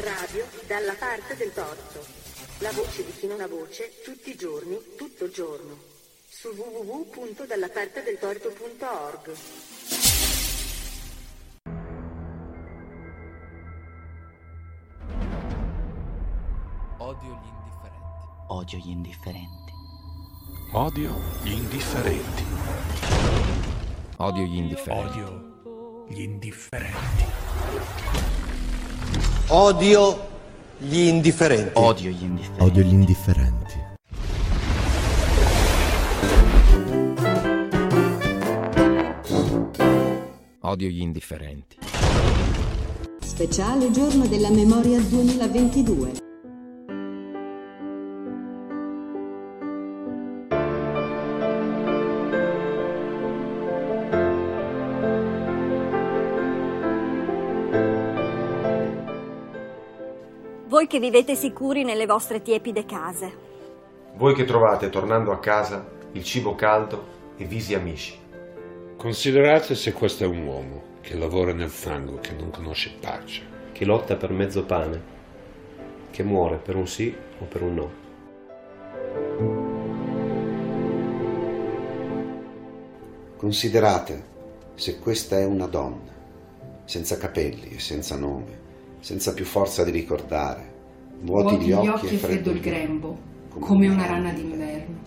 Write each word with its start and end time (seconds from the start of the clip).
Radio 0.00 0.46
dalla 0.66 0.94
parte 0.98 1.36
del 1.36 1.52
torto. 1.52 2.02
La 2.60 2.72
voce 2.72 3.04
di 3.04 3.12
chi 3.12 3.26
non 3.26 3.42
ha 3.42 3.46
voce, 3.46 4.00
tutti 4.02 4.30
i 4.30 4.36
giorni, 4.36 4.78
tutto 4.96 5.26
il 5.26 5.32
giorno. 5.32 5.76
Su 6.28 6.48
www.dallapartedeltorto.org. 6.48 9.36
Odio 16.98 17.38
gli 17.42 17.48
indifferenti. 17.50 18.00
Odio 18.48 18.78
gli 18.78 18.88
indifferenti. 18.88 19.72
Odio 20.72 21.20
gli 21.42 21.52
indifferenti. 21.52 22.44
Odio 24.16 24.44
gli 24.44 24.56
indifferenti. 24.56 25.20
Odio 25.20 25.50
gli 26.08 26.20
indifferenti. 26.20 27.41
Odio 29.48 30.28
gli 30.78 30.98
indifferenti. 30.98 31.72
Odio 31.74 32.10
gli 32.10 32.22
indifferenti. 32.22 32.62
Odio 32.62 32.82
gli 32.82 32.92
indifferenti. 32.92 33.60
Odio 40.60 40.88
gli 40.88 41.00
indifferenti. 41.00 41.76
Speciale 43.20 43.90
giorno 43.90 44.26
della 44.26 44.50
memoria 44.50 45.00
2022. 45.00 46.31
Che 60.92 61.00
vivete 61.00 61.34
sicuri 61.34 61.84
nelle 61.84 62.04
vostre 62.04 62.42
tiepide 62.42 62.84
case. 62.84 63.32
Voi 64.16 64.34
che 64.34 64.44
trovate 64.44 64.90
tornando 64.90 65.32
a 65.32 65.38
casa 65.38 65.88
il 66.12 66.22
cibo 66.22 66.54
caldo 66.54 67.32
e 67.38 67.46
visi 67.46 67.72
amici. 67.72 68.14
Considerate 68.98 69.74
se 69.74 69.94
questo 69.94 70.24
è 70.24 70.26
un 70.26 70.44
uomo 70.46 70.82
che 71.00 71.16
lavora 71.16 71.54
nel 71.54 71.70
fango, 71.70 72.18
che 72.18 72.32
non 72.32 72.50
conosce 72.50 72.92
pace. 73.00 73.40
che 73.72 73.86
lotta 73.86 74.16
per 74.16 74.32
mezzo 74.32 74.66
pane, 74.66 75.02
che 76.10 76.22
muore 76.22 76.58
per 76.58 76.76
un 76.76 76.86
sì 76.86 77.16
o 77.38 77.44
per 77.46 77.62
un 77.62 77.74
no. 77.74 77.90
Considerate 83.38 84.24
se 84.74 84.98
questa 84.98 85.38
è 85.38 85.44
una 85.46 85.66
donna, 85.66 86.12
senza 86.84 87.16
capelli 87.16 87.70
e 87.70 87.80
senza 87.80 88.16
nome, 88.18 88.60
senza 89.00 89.32
più 89.32 89.46
forza 89.46 89.82
di 89.84 89.90
ricordare, 89.90 90.71
vuoti, 91.22 91.58
gli 91.58 91.72
occhi, 91.72 92.14
e 92.14 92.18
freddo 92.18 92.50
il 92.50 92.60
grembo, 92.60 93.16
come 93.58 93.88
una 93.88 94.06
rana 94.06 94.32
d'inverno. 94.32 95.00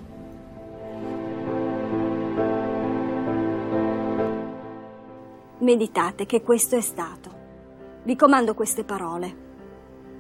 Meditate 5.60 6.26
che 6.26 6.42
questo 6.42 6.76
è 6.76 6.82
stato. 6.82 7.30
Vi 8.04 8.16
comando 8.16 8.54
queste 8.54 8.84
parole. 8.84 9.44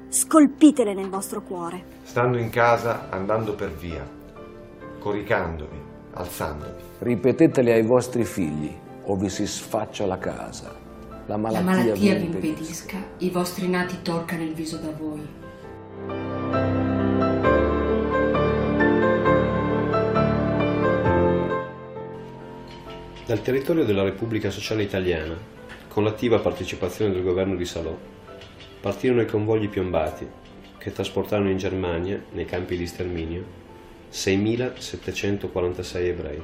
Scolpitele 0.07 0.93
nel 0.93 1.09
vostro 1.09 1.41
cuore. 1.41 1.83
Stando 2.03 2.37
in 2.37 2.49
casa, 2.49 3.09
andando 3.09 3.53
per 3.53 3.71
via, 3.75 4.07
coricandovi, 4.99 5.77
alzandovi. 6.13 6.81
Ripetetele 6.99 7.73
ai 7.73 7.83
vostri 7.85 8.23
figli 8.23 8.73
o 9.03 9.15
vi 9.15 9.29
si 9.29 9.45
sfaccia 9.45 10.05
la 10.05 10.17
casa. 10.17 10.73
La 11.27 11.35
La 11.35 11.37
malattia, 11.37 11.63
malattia 11.63 11.93
vi 12.15 12.25
impedisca. 12.25 12.47
impedisca, 12.47 12.97
i 13.17 13.29
vostri 13.29 13.67
nati 13.67 14.01
torcano 14.01 14.43
il 14.43 14.53
viso 14.53 14.77
da 14.77 14.91
voi. 14.91 15.27
Dal 23.25 23.41
territorio 23.41 23.85
della 23.85 24.03
Repubblica 24.03 24.51
Sociale 24.51 24.83
Italiana, 24.83 25.35
con 25.87 26.03
l'attiva 26.03 26.39
partecipazione 26.39 27.11
del 27.11 27.23
governo 27.23 27.55
di 27.55 27.65
Salò, 27.65 27.97
partirono 28.79 29.21
i 29.21 29.25
convogli 29.25 29.67
piombati 29.67 30.27
che 30.77 30.91
trasportarono 30.91 31.49
in 31.49 31.57
Germania, 31.57 32.23
nei 32.33 32.45
campi 32.45 32.77
di 32.77 32.85
sterminio, 32.85 33.43
6.746 34.11 35.95
ebrei. 35.95 36.41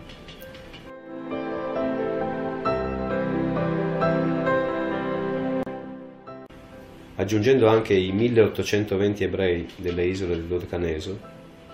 Aggiungendo 7.21 7.67
anche 7.67 7.93
i 7.93 8.11
1820 8.11 9.23
ebrei 9.23 9.67
delle 9.75 10.05
isole 10.05 10.33
del 10.33 10.45
Dodecaneso, 10.45 11.19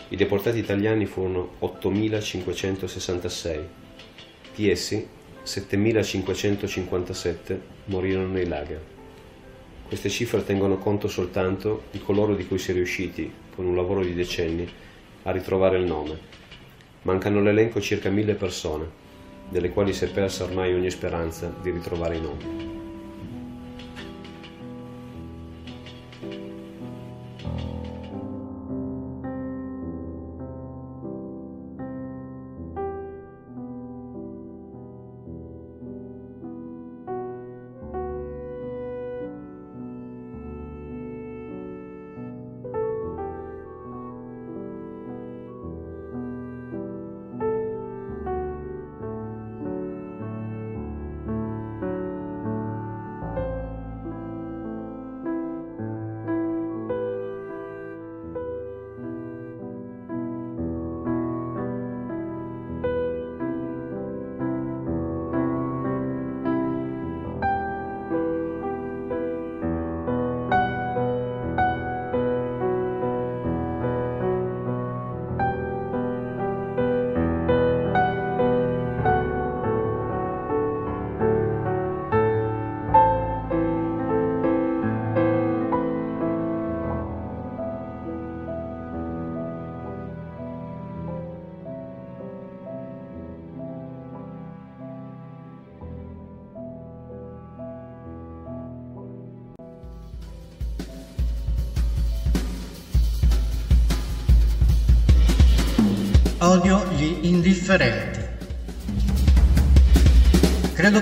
i 0.09 0.17
deportati 0.17 0.57
italiani 0.57 1.05
furono 1.05 1.51
8566. 1.59 3.67
Di 4.53 4.69
essi, 4.69 5.07
7557 5.43 7.61
morirono 7.85 8.27
nei 8.27 8.45
lager. 8.45 8.81
Queste 9.87 10.09
cifre 10.09 10.43
tengono 10.43 10.79
conto 10.79 11.07
soltanto 11.07 11.83
di 11.91 12.01
coloro 12.01 12.35
di 12.35 12.45
cui 12.45 12.57
si 12.57 12.71
è 12.71 12.73
riusciti, 12.73 13.31
con 13.55 13.65
un 13.65 13.77
lavoro 13.77 14.03
di 14.03 14.13
decenni, 14.13 14.69
a 15.23 15.31
ritrovare 15.31 15.77
il 15.77 15.85
nome. 15.85 16.19
Mancano 17.03 17.39
all'elenco 17.39 17.79
circa 17.79 18.09
mille 18.09 18.33
persone, 18.33 18.85
delle 19.47 19.69
quali 19.69 19.93
si 19.93 20.03
è 20.03 20.09
persa 20.09 20.43
ormai 20.43 20.73
ogni 20.73 20.89
speranza 20.89 21.55
di 21.61 21.71
ritrovare 21.71 22.17
i 22.17 22.21
nomi. 22.21 22.86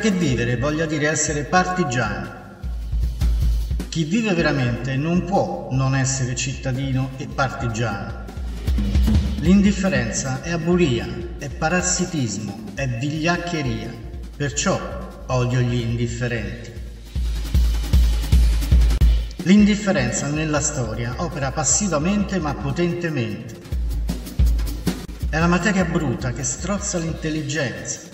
Che 0.06 0.12
vivere 0.12 0.58
voglia 0.58 0.86
dire 0.86 1.08
essere 1.08 1.46
partigiani. 1.46 2.30
Chi 3.90 4.04
vive 4.04 4.36
veramente 4.36 4.96
non 4.98 5.26
può 5.26 5.70
non 5.72 5.96
essere 5.96 6.36
cittadino 6.36 7.10
e 7.18 7.26
partigiano. 7.26 8.24
L'indifferenza 9.40 10.44
è 10.44 10.52
aburia, 10.52 11.08
è 11.40 11.50
parassitismo, 11.50 12.66
è 12.76 12.88
vigliaccheria. 12.88 13.92
Perciò 14.38 15.24
odio 15.26 15.62
gli 15.62 15.82
indifferenti. 15.82 16.72
L'indifferenza 19.38 20.28
nella 20.28 20.62
storia 20.62 21.16
opera 21.18 21.52
passivamente 21.52 22.38
ma 22.38 22.54
potentemente. 22.54 23.56
È 25.32 25.40
la 25.40 25.48
materia 25.48 25.84
bruta 25.84 26.32
che 26.32 26.44
strozza 26.44 27.00
l'intelligenza. 27.00 28.05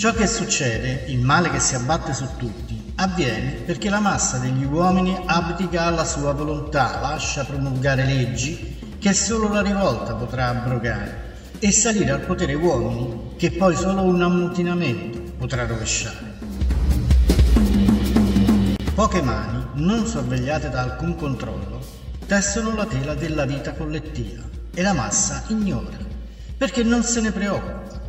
Ciò 0.00 0.14
che 0.14 0.26
succede, 0.26 1.04
il 1.08 1.20
male 1.20 1.50
che 1.50 1.60
si 1.60 1.74
abbatte 1.74 2.14
su 2.14 2.26
tutti, 2.38 2.94
avviene 2.94 3.50
perché 3.66 3.90
la 3.90 4.00
massa 4.00 4.38
degli 4.38 4.64
uomini 4.64 5.14
abdica 5.26 5.82
alla 5.82 6.06
sua 6.06 6.32
volontà, 6.32 7.00
lascia 7.02 7.44
promulgare 7.44 8.06
leggi 8.06 8.78
che 8.98 9.12
solo 9.12 9.52
la 9.52 9.60
rivolta 9.60 10.14
potrà 10.14 10.48
abrogare 10.48 11.34
e 11.58 11.70
salire 11.70 12.12
al 12.12 12.22
potere 12.22 12.54
uomini 12.54 13.34
che 13.36 13.50
poi 13.50 13.76
solo 13.76 14.00
un 14.00 14.22
ammutinamento 14.22 15.32
potrà 15.36 15.66
rovesciare. 15.66 16.38
Poche 18.94 19.20
mani, 19.20 19.66
non 19.74 20.06
sorvegliate 20.06 20.70
da 20.70 20.80
alcun 20.80 21.14
controllo, 21.14 21.78
tessono 22.26 22.74
la 22.74 22.86
tela 22.86 23.14
della 23.14 23.44
vita 23.44 23.74
collettiva 23.74 24.44
e 24.72 24.80
la 24.80 24.94
massa 24.94 25.44
ignora, 25.48 25.98
perché 26.56 26.82
non 26.82 27.02
se 27.02 27.20
ne 27.20 27.32
preoccupa. 27.32 27.99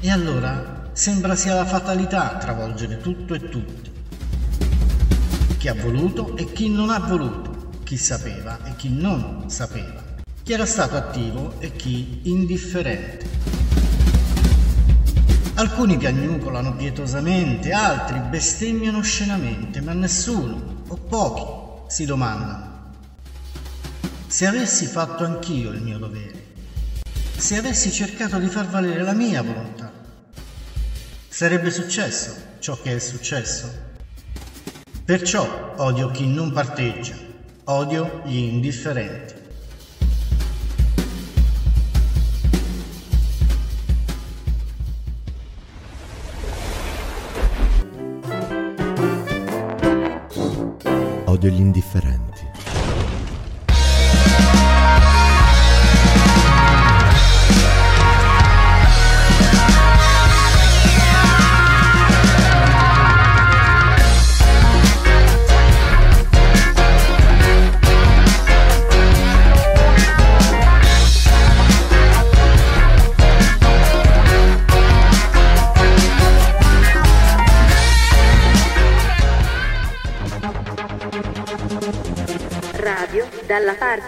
E 0.00 0.10
allora 0.10 0.90
sembra 0.92 1.34
sia 1.34 1.54
la 1.54 1.64
fatalità 1.64 2.32
a 2.32 2.36
travolgere 2.36 3.00
tutto 3.00 3.34
e 3.34 3.48
tutti. 3.48 3.90
Chi 5.58 5.66
ha 5.66 5.74
voluto 5.74 6.36
e 6.36 6.52
chi 6.52 6.70
non 6.70 6.90
ha 6.90 7.00
voluto, 7.00 7.80
chi 7.82 7.96
sapeva 7.96 8.64
e 8.64 8.76
chi 8.76 8.90
non 8.90 9.50
sapeva, 9.50 10.00
chi 10.44 10.52
era 10.52 10.66
stato 10.66 10.94
attivo 10.94 11.54
e 11.58 11.72
chi 11.72 12.20
indifferente. 12.24 13.26
Alcuni 15.54 15.96
piagnucolano 15.96 16.76
pietosamente, 16.76 17.72
altri 17.72 18.20
bestemmiano 18.20 18.98
oscenamente, 18.98 19.80
ma 19.80 19.94
nessuno, 19.94 20.84
o 20.86 20.94
pochi, 20.94 21.92
si 21.92 22.04
domandano. 22.04 22.92
Se 24.28 24.46
avessi 24.46 24.86
fatto 24.86 25.24
anch'io 25.24 25.72
il 25.72 25.82
mio 25.82 25.98
dovere, 25.98 26.47
se 27.38 27.56
avessi 27.56 27.92
cercato 27.92 28.38
di 28.38 28.48
far 28.48 28.66
valere 28.68 29.02
la 29.02 29.14
mia 29.14 29.42
volontà, 29.42 29.92
sarebbe 31.28 31.70
successo 31.70 32.34
ciò 32.58 32.76
che 32.80 32.96
è 32.96 32.98
successo? 32.98 33.86
Perciò 35.04 35.74
odio 35.76 36.10
chi 36.10 36.26
non 36.26 36.52
parteggia, 36.52 37.14
odio 37.64 38.22
gli 38.24 38.36
indifferenti. 38.36 39.36
odio 51.38 51.50
gli 51.50 51.60
indifferenti. 51.60 52.27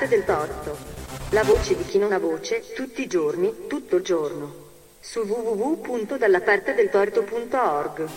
Parte 0.01 0.09
del 0.09 0.25
torto. 0.25 0.77
La 1.31 1.43
voce 1.45 1.77
di 1.77 1.85
chi 1.85 1.99
non 1.99 2.13
ha 2.13 2.19
voce, 2.19 2.73
tutti 2.75 3.03
i 3.03 3.07
giorni, 3.07 3.67
tutto 3.67 3.97
il 3.97 4.03
giorno. 4.03 4.69
Su 5.01 5.21
www.dallapartedeltorto.org. 5.21 8.09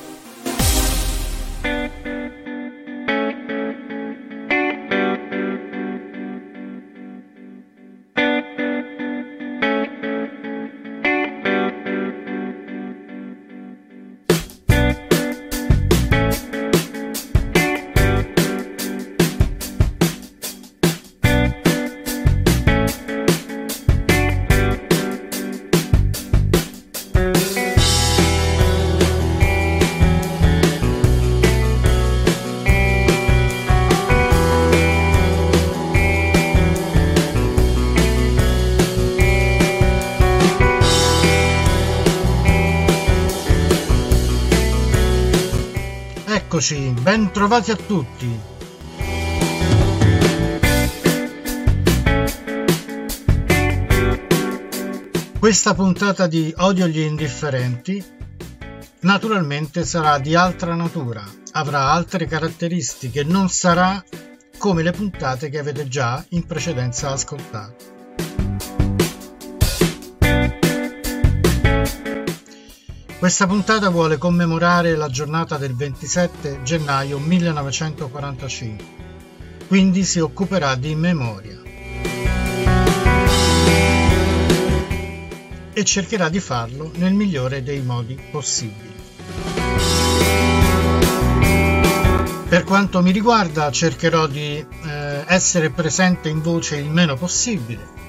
Eccoci, 46.63 46.93
ben 47.01 47.29
trovati 47.33 47.71
a 47.71 47.75
tutti. 47.75 48.39
Questa 55.37 55.73
puntata 55.73 56.25
di 56.27 56.53
Odio 56.55 56.87
gli 56.87 56.99
indifferenti 56.99 58.01
naturalmente 59.01 59.83
sarà 59.83 60.17
di 60.19 60.35
altra 60.35 60.73
natura, 60.73 61.21
avrà 61.51 61.91
altre 61.91 62.27
caratteristiche, 62.27 63.25
non 63.25 63.49
sarà 63.49 64.01
come 64.57 64.83
le 64.83 64.91
puntate 64.91 65.49
che 65.49 65.59
avete 65.59 65.89
già 65.89 66.23
in 66.29 66.45
precedenza 66.45 67.09
ascoltato. 67.09 67.92
Questa 73.23 73.47
puntata 73.47 73.87
vuole 73.87 74.17
commemorare 74.17 74.97
la 74.97 75.07
giornata 75.07 75.57
del 75.57 75.73
27 75.73 76.59
gennaio 76.63 77.19
1945, 77.19 78.85
quindi 79.69 80.03
si 80.03 80.19
occuperà 80.19 80.75
di 80.75 80.93
memoria. 80.93 81.61
E 85.71 85.83
cercherà 85.85 86.27
di 86.27 86.41
farlo 86.41 86.91
nel 86.95 87.13
migliore 87.13 87.63
dei 87.63 87.81
modi 87.81 88.19
possibili. 88.29 88.91
Per 92.49 92.63
quanto 92.65 93.01
mi 93.01 93.11
riguarda 93.11 93.71
cercherò 93.71 94.27
di 94.27 94.57
eh, 94.57 95.23
essere 95.27 95.69
presente 95.69 96.27
in 96.27 96.41
voce 96.41 96.75
il 96.75 96.89
meno 96.89 97.15
possibile 97.15 98.02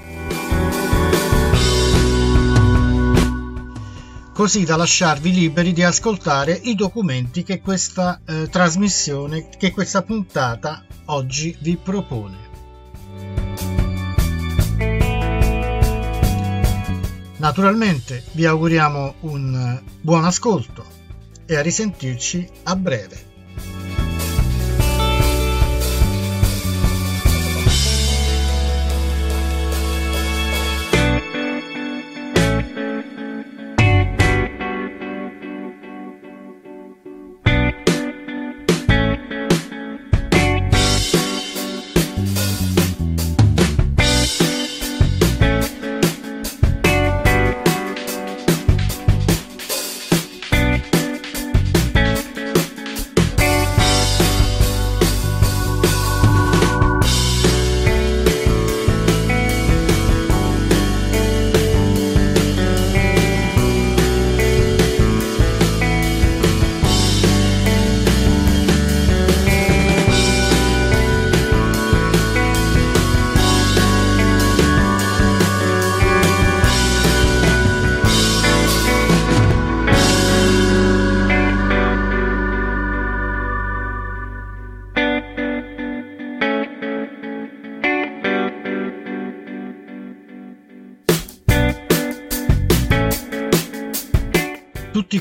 così 4.35 4.65
da 4.65 4.75
lasciarvi 4.75 5.31
liberi 5.31 5.71
di 5.71 5.81
ascoltare 5.81 6.51
i 6.51 6.75
documenti 6.75 7.43
che 7.43 7.61
questa 7.61 8.19
eh, 8.25 8.49
trasmissione, 8.49 9.47
che 9.47 9.71
questa 9.71 10.01
puntata 10.01 10.83
oggi 11.05 11.55
vi 11.61 11.77
propone. 11.77 12.37
Naturalmente 17.37 18.25
vi 18.33 18.45
auguriamo 18.45 19.15
un 19.21 19.55
eh, 19.55 19.91
buon 20.01 20.25
ascolto 20.25 20.83
e 21.45 21.55
a 21.55 21.61
risentirci 21.61 22.45
a 22.63 22.75
breve. 22.75 23.34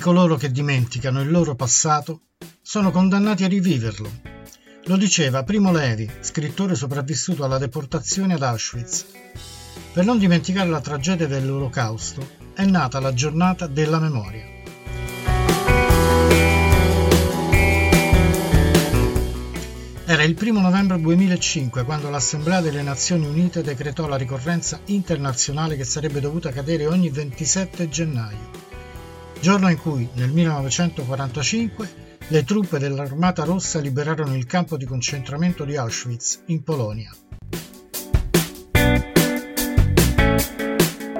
Coloro 0.04 0.36
che 0.36 0.50
dimenticano 0.50 1.22
il 1.22 1.30
loro 1.30 1.54
passato 1.54 2.24
sono 2.60 2.90
condannati 2.90 3.42
a 3.42 3.48
riviverlo. 3.48 4.10
Lo 4.84 4.98
diceva 4.98 5.44
Primo 5.44 5.72
Levi, 5.72 6.06
scrittore 6.20 6.74
sopravvissuto 6.74 7.42
alla 7.42 7.56
deportazione 7.56 8.34
ad 8.34 8.42
Auschwitz. 8.42 9.06
Per 9.94 10.04
non 10.04 10.18
dimenticare 10.18 10.68
la 10.68 10.82
tragedia 10.82 11.26
dell'Olocausto 11.26 12.28
è 12.52 12.66
nata 12.66 13.00
la 13.00 13.14
giornata 13.14 13.66
della 13.66 13.98
memoria. 13.98 14.44
Era 20.04 20.22
il 20.22 20.34
primo 20.34 20.60
novembre 20.60 21.00
2005 21.00 21.82
quando 21.84 22.10
l'Assemblea 22.10 22.60
delle 22.60 22.82
Nazioni 22.82 23.26
Unite 23.26 23.62
decretò 23.62 24.06
la 24.06 24.16
ricorrenza 24.16 24.78
internazionale 24.84 25.76
che 25.76 25.84
sarebbe 25.84 26.20
dovuta 26.20 26.50
cadere 26.50 26.86
ogni 26.86 27.08
27 27.08 27.88
gennaio, 27.88 28.50
giorno 29.44 29.68
in 29.68 29.78
cui 29.78 30.08
nel 30.14 30.30
1945 30.30 31.88
le 32.28 32.44
truppe 32.44 32.78
dell'Armata 32.78 33.44
Rossa 33.44 33.78
liberarono 33.78 34.34
il 34.34 34.46
campo 34.46 34.78
di 34.78 34.86
concentramento 34.86 35.66
di 35.66 35.76
Auschwitz 35.76 36.44
in 36.46 36.62
Polonia. 36.62 37.14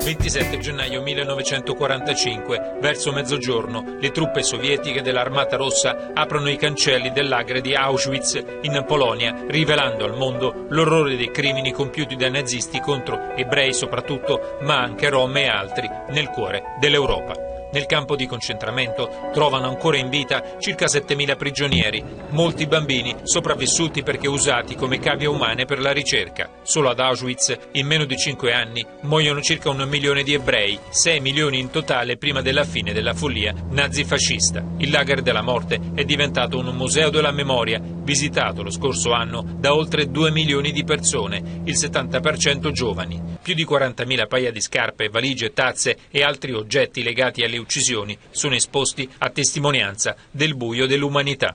27 0.03 0.59
gennaio 0.59 1.03
1945, 1.03 2.79
verso 2.81 3.13
mezzogiorno, 3.13 3.99
le 4.01 4.11
truppe 4.11 4.43
sovietiche 4.43 5.03
dell'Armata 5.03 5.57
Rossa 5.57 6.13
aprono 6.15 6.49
i 6.49 6.57
cancelli 6.57 7.13
del 7.13 7.29
lager 7.29 7.61
di 7.61 7.75
Auschwitz 7.75 8.43
in 8.63 8.85
Polonia, 8.87 9.45
rivelando 9.49 10.07
al 10.07 10.17
mondo 10.17 10.65
l'orrore 10.71 11.17
dei 11.17 11.31
crimini 11.31 11.73
compiuti 11.73 12.17
dai 12.17 12.31
nazisti 12.31 12.81
contro 12.81 13.35
ebrei 13.35 13.75
soprattutto, 13.75 14.57
ma 14.63 14.81
anche 14.81 15.11
rom 15.11 15.37
e 15.37 15.47
altri, 15.47 15.91
nel 16.09 16.29
cuore 16.29 16.63
dell'Europa. 16.81 17.54
Nel 17.75 17.87
campo 17.87 18.15
di 18.15 18.29
concentramento 18.29 19.31
trovano 19.33 19.67
ancora 19.67 19.97
in 19.97 20.09
vita 20.09 20.59
circa 20.61 20.87
7.000 20.87 21.37
prigionieri, 21.37 22.05
molti 22.31 22.69
bambini 22.69 23.17
sopravvissuti 23.25 24.05
perché 24.05 24.29
usati 24.29 24.77
come 24.77 25.01
cavie 25.01 25.27
umane 25.27 25.65
per 25.65 25.81
la 25.81 25.91
ricerca. 25.91 26.49
Solo 26.63 26.91
ad 26.91 27.01
Auschwitz, 27.01 27.59
in 27.73 27.89
meno 27.89 28.05
di 28.05 28.17
5 28.17 28.53
anni, 28.53 28.87
muoiono 29.01 29.41
circa 29.41 29.71
un 29.71 29.89
milione 29.89 30.23
di 30.23 30.35
ebrei, 30.35 30.79
6 30.89 31.19
milioni 31.19 31.59
in 31.59 31.71
totale 31.71 32.17
prima 32.17 32.43
della 32.43 32.63
fine 32.63 32.93
della 32.93 33.13
follia 33.13 33.53
nazifascista. 33.71 34.65
Il 34.79 34.93
lager 34.93 35.21
della 35.21 35.43
morte 35.43 35.81
è 35.97 36.05
diventato 36.05 36.57
un 36.59 36.67
museo 36.77 37.11
della 37.11 37.33
memoria, 37.33 37.81
visitato 37.83 38.63
lo 38.63 38.71
scorso 38.71 39.11
anno 39.11 39.45
da 39.59 39.75
oltre 39.75 40.13
2 40.13 40.31
milioni 40.31 40.71
di 40.71 40.85
persone, 40.85 41.63
il 41.65 41.75
70% 41.75 42.71
giovani. 42.71 43.33
Più 43.43 43.55
di 43.55 43.67
40.000 43.67 44.29
paia 44.29 44.53
di 44.53 44.61
scarpe, 44.61 45.09
valigie, 45.09 45.53
tazze 45.53 45.99
e 46.11 46.23
altri 46.23 46.53
oggetti 46.53 47.03
legati 47.03 47.43
alle 47.43 47.59
uccisioni 47.65 48.17
sono 48.31 48.55
esposti 48.55 49.09
a 49.19 49.31
testimonianza 49.31 50.15
del 50.31 50.55
buio 50.55 50.87
dell'umanità. 50.87 51.55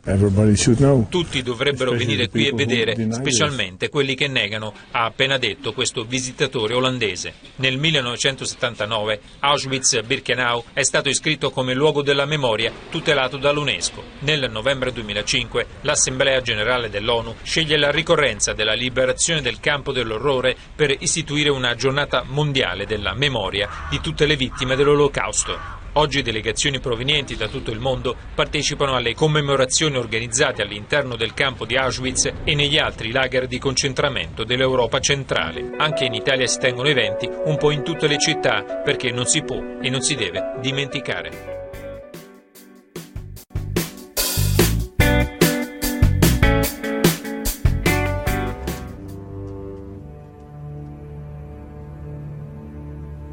Tutti 1.09 1.41
dovrebbero 1.41 1.91
venire 1.91 2.27
qui 2.29 2.47
e 2.47 2.53
vedere, 2.53 2.95
specialmente 3.11 3.89
quelli 3.89 4.15
che 4.15 4.27
negano, 4.27 4.73
ha 4.91 5.05
appena 5.05 5.37
detto 5.37 5.73
questo 5.73 6.03
visitatore 6.03 6.73
olandese. 6.73 7.33
Nel 7.57 7.77
1979 7.77 9.21
Auschwitz-Birkenau 9.39 10.63
è 10.73 10.83
stato 10.83 11.09
iscritto 11.09 11.51
come 11.51 11.73
luogo 11.73 12.01
della 12.01 12.25
memoria 12.25 12.71
tutelato 12.89 13.37
dall'UNESCO. 13.37 14.03
Nel 14.19 14.49
novembre 14.51 14.91
2005 14.91 15.65
l'Assemblea 15.81 16.41
generale 16.41 16.89
dell'ONU 16.89 17.35
sceglie 17.43 17.77
la 17.77 17.91
ricorrenza 17.91 18.53
della 18.53 18.73
liberazione 18.73 19.41
del 19.41 19.59
campo 19.59 19.91
dell'orrore 19.91 20.55
per 20.75 20.95
istituire 20.99 21.49
una 21.49 21.75
giornata 21.75 22.23
mondiale 22.25 22.85
della 22.85 23.13
memoria 23.13 23.69
di 23.89 23.99
tutte 24.01 24.25
le 24.25 24.35
vittime 24.35 24.75
dell'Olocausto. 24.75 25.78
Oggi 25.93 26.21
delegazioni 26.21 26.79
provenienti 26.79 27.35
da 27.35 27.47
tutto 27.47 27.71
il 27.71 27.79
mondo 27.79 28.15
partecipano 28.35 28.95
alle 28.95 29.15
commemorazioni 29.15 29.97
organizzate 29.97 30.61
all'interno 30.61 31.15
del 31.15 31.33
campo 31.33 31.65
di 31.65 31.75
Auschwitz 31.77 32.31
e 32.43 32.55
negli 32.55 32.77
altri 32.77 33.11
lager 33.11 33.47
di 33.47 33.57
concentramento 33.57 34.43
dell'Europa 34.43 34.99
centrale. 34.99 35.71
Anche 35.77 36.05
in 36.05 36.13
Italia 36.13 36.45
si 36.45 36.59
tengono 36.59 36.89
eventi 36.89 37.27
un 37.27 37.57
po' 37.57 37.71
in 37.71 37.83
tutte 37.83 38.07
le 38.07 38.19
città 38.19 38.63
perché 38.63 39.11
non 39.11 39.25
si 39.25 39.41
può 39.41 39.61
e 39.81 39.89
non 39.89 40.01
si 40.01 40.15
deve 40.15 40.53
dimenticare. 40.61 41.57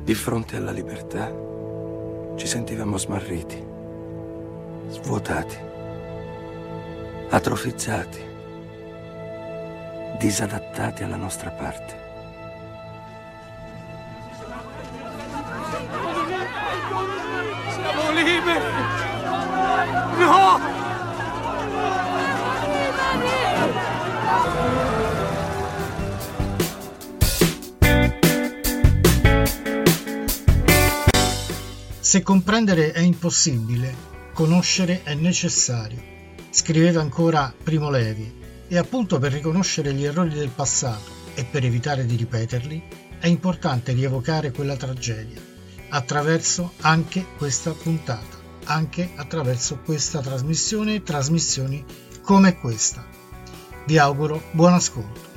Di 0.02 0.14
fronte 0.14 0.56
alla 0.56 0.70
libertà 0.70 1.55
ci 2.36 2.46
sentivamo 2.46 2.98
smarriti, 2.98 3.64
svuotati, 4.88 5.56
atrofizzati, 7.30 8.20
disadattati 10.18 11.02
alla 11.02 11.16
nostra 11.16 11.50
parte. 11.50 12.04
Siamo 17.70 18.10
liberi! 18.10 18.60
No! 20.18 20.85
Se 32.06 32.22
comprendere 32.22 32.92
è 32.92 33.00
impossibile, 33.00 33.92
conoscere 34.32 35.02
è 35.02 35.14
necessario, 35.14 36.00
scriveva 36.50 37.00
ancora 37.00 37.52
Primo 37.60 37.90
Levi, 37.90 38.32
e 38.68 38.78
appunto 38.78 39.18
per 39.18 39.32
riconoscere 39.32 39.92
gli 39.92 40.04
errori 40.04 40.32
del 40.32 40.50
passato 40.50 41.10
e 41.34 41.44
per 41.44 41.64
evitare 41.64 42.06
di 42.06 42.14
ripeterli, 42.14 42.82
è 43.18 43.26
importante 43.26 43.92
rievocare 43.92 44.52
quella 44.52 44.76
tragedia, 44.76 45.40
attraverso 45.88 46.75
anche 46.82 47.26
questa 47.36 47.72
puntata, 47.72 48.36
anche 48.66 49.10
attraverso 49.16 49.80
questa 49.84 50.20
trasmissione 50.20 50.94
e 50.94 51.02
trasmissioni 51.02 51.84
come 52.22 52.56
questa. 52.56 53.04
Vi 53.84 53.98
auguro 53.98 54.44
buon 54.52 54.75
ascolto. 54.75 55.35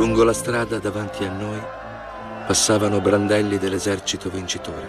Lungo 0.00 0.24
la 0.24 0.32
strada 0.32 0.78
davanti 0.78 1.24
a 1.24 1.30
noi 1.30 1.60
passavano 2.46 3.02
brandelli 3.02 3.58
dell'esercito 3.58 4.30
vincitore. 4.30 4.88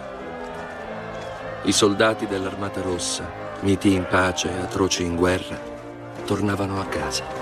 I 1.63 1.74
soldati 1.74 2.27
dell'Armata 2.27 2.82
Rossa, 2.82 3.30
miti 3.60 3.91
in 3.91 4.06
pace 4.08 4.50
e 4.50 4.62
atroci 4.62 5.03
in 5.03 5.18
guerra, 5.18 5.60
tornavano 6.24 6.80
a 6.80 6.86
casa. 6.86 7.41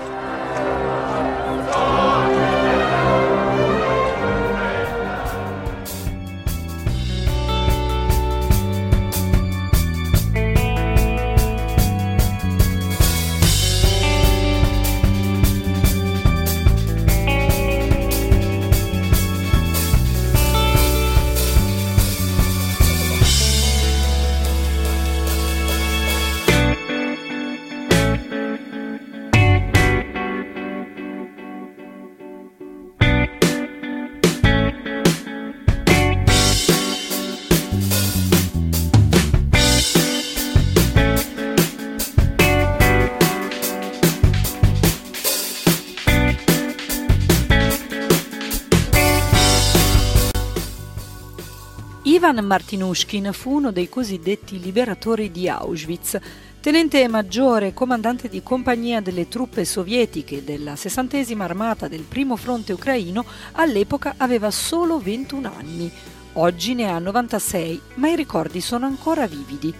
Martinushkin 52.50 53.30
fu 53.32 53.52
uno 53.52 53.70
dei 53.70 53.88
cosiddetti 53.88 54.58
liberatori 54.58 55.30
di 55.30 55.48
Auschwitz, 55.48 56.18
tenente 56.58 57.06
maggiore 57.06 57.68
e 57.68 57.72
comandante 57.72 58.28
di 58.28 58.42
compagnia 58.42 59.00
delle 59.00 59.28
truppe 59.28 59.64
sovietiche 59.64 60.42
della 60.42 60.74
60 60.74 61.16
armata 61.44 61.86
del 61.86 62.00
primo 62.00 62.34
fronte 62.34 62.72
ucraino, 62.72 63.24
all'epoca 63.52 64.14
aveva 64.16 64.50
solo 64.50 64.98
21 64.98 65.52
anni. 65.56 65.92
Oggi 66.32 66.74
ne 66.74 66.90
ha 66.90 66.98
96, 66.98 67.80
ma 67.94 68.08
i 68.08 68.16
ricordi 68.16 68.60
sono 68.60 68.84
ancora 68.84 69.28
vividi. 69.28 69.72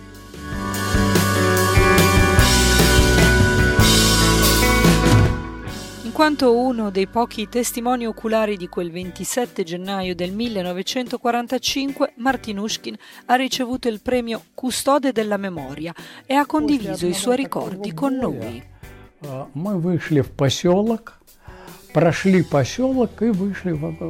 quanto 6.20 6.54
uno 6.54 6.90
dei 6.90 7.06
pochi 7.06 7.48
testimoni 7.48 8.06
oculari 8.06 8.58
di 8.58 8.68
quel 8.68 8.90
27 8.90 9.64
gennaio 9.64 10.14
del 10.14 10.32
1945, 10.32 12.12
Martin 12.16 12.58
Ushkin 12.58 12.94
ha 13.24 13.36
ricevuto 13.36 13.88
il 13.88 14.02
premio 14.02 14.42
Custode 14.52 15.12
della 15.12 15.38
Memoria 15.38 15.94
e 16.26 16.34
ha 16.34 16.44
condiviso 16.44 17.06
i 17.06 17.14
suoi 17.14 17.36
ricordi 17.36 17.94
con 17.94 18.16
noi. 18.16 18.62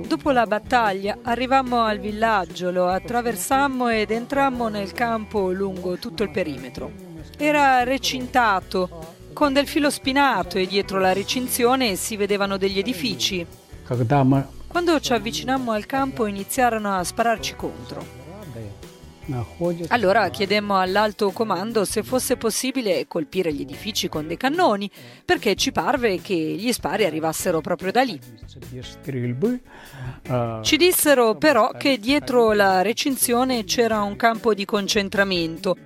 Dopo 0.09 0.31
la 0.33 0.47
battaglia 0.47 1.19
arrivammo 1.23 1.83
al 1.83 2.00
villaggio, 2.00 2.73
lo 2.73 2.88
attraversammo 2.88 3.88
ed 3.88 4.11
entrammo 4.11 4.67
nel 4.67 4.90
campo 4.90 5.52
lungo 5.52 5.97
tutto 5.97 6.25
il 6.25 6.33
perimetro. 6.33 6.90
Era 7.37 7.85
recintato 7.85 9.10
con 9.32 9.52
del 9.52 9.66
filo 9.66 9.90
spinato 9.90 10.58
e 10.58 10.66
dietro 10.66 10.99
la 10.99 11.12
recinzione 11.12 11.96
si 11.96 12.16
vedevano 12.16 12.56
degli 12.56 12.78
edifici. 12.78 13.46
Quando 14.66 15.00
ci 15.00 15.12
avvicinammo 15.12 15.72
al 15.72 15.87
campo 15.87 16.26
iniziarono 16.26 16.94
a 16.96 17.02
spararci 17.02 17.56
contro. 17.56 18.19
Allora 19.88 20.28
chiedemmo 20.28 20.78
all'alto 20.78 21.30
comando 21.30 21.84
se 21.84 22.02
fosse 22.02 22.37
possibile 22.37 23.06
colpire 23.06 23.52
gli 23.52 23.62
edifici 23.62 24.08
con 24.08 24.26
dei 24.26 24.37
cannoni, 24.37 24.90
perché 25.25 25.54
ci 25.54 25.72
parve 25.72 26.20
che 26.20 26.34
gli 26.34 26.72
spari 26.72 27.04
arrivassero 27.04 27.60
proprio 27.60 27.92
da 27.92 28.02
lì. 28.02 28.18
Ci 30.62 30.76
dissero 30.76 31.34
però 31.37 31.70
che 31.76 31.99
dietro 31.99 32.52
la 32.52 32.82
recinzione 32.82 33.64
c'era 33.64 34.02
un 34.02 34.16
campo 34.16 34.54
di 34.54 34.64
concentramento 34.64 35.76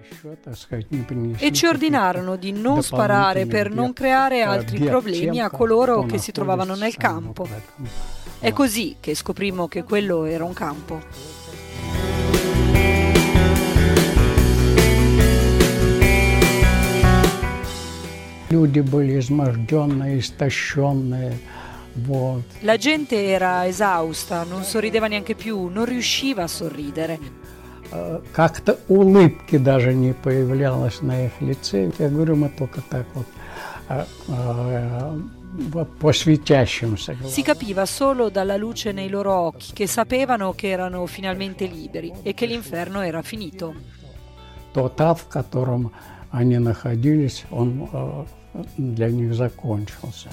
e 1.38 1.52
ci 1.52 1.66
ordinarono 1.66 2.36
di 2.36 2.52
non 2.52 2.82
sparare 2.82 3.46
per 3.46 3.70
non 3.70 3.92
creare 3.92 4.42
altri 4.42 4.78
problemi 4.78 5.40
a 5.40 5.50
coloro 5.50 6.04
che 6.04 6.18
si 6.18 6.32
trovavano 6.32 6.74
nel 6.74 6.96
campo. 6.96 7.46
È 8.38 8.52
così 8.52 8.96
che 9.00 9.14
scoprimmo 9.14 9.68
che 9.68 9.84
quello 9.84 10.24
era 10.24 10.44
un 10.44 10.52
campo. 10.52 11.42
Люди 18.53 18.79
были 18.79 19.19
изможденные, 19.19 20.19
истощенные. 20.19 21.33
Вот. 21.95 22.43
La 22.61 22.77
gente 22.77 23.15
era 23.15 23.67
esausta, 23.67 24.43
non 24.43 24.63
sorrideva 24.63 25.07
neanche 25.07 25.35
più, 25.35 25.67
non 25.67 25.85
riusciva 25.85 26.43
a 26.43 26.47
sorridere. 26.47 27.19
Как-то 28.31 28.77
улыбки 28.87 29.57
даже 29.57 29.93
не 29.93 30.13
появлялось 30.13 31.01
на 31.01 31.25
их 31.25 31.41
лице. 31.41 31.91
Я 31.97 32.09
говорю, 32.09 32.35
мы 32.35 32.49
только 32.49 32.81
так 32.81 33.05
вот 33.15 33.25
по 35.99 36.13
светящимся. 36.13 37.17
Si 37.25 37.41
capiva 37.41 37.87
solo 37.87 38.29
dalla 38.29 38.55
luce 38.55 38.91
nei 38.91 39.09
loro 39.09 39.33
occhi 39.33 39.73
che 39.73 39.87
sapevano 39.87 40.53
che 40.53 40.69
erano 40.69 41.07
finalmente 41.07 41.65
liberi 41.65 42.13
e 42.21 42.35
che 42.35 42.45
l'inferno 42.45 43.01
era 43.01 43.23
finito. 43.23 43.73
Тот 44.73 45.01
ад, 45.01 45.17
в 45.19 45.27
котором 45.27 45.91
они 46.29 46.59
находились, 46.59 47.45
он 47.49 47.89
для 48.76 49.10
них 49.10 49.34
закончился. 49.34 50.30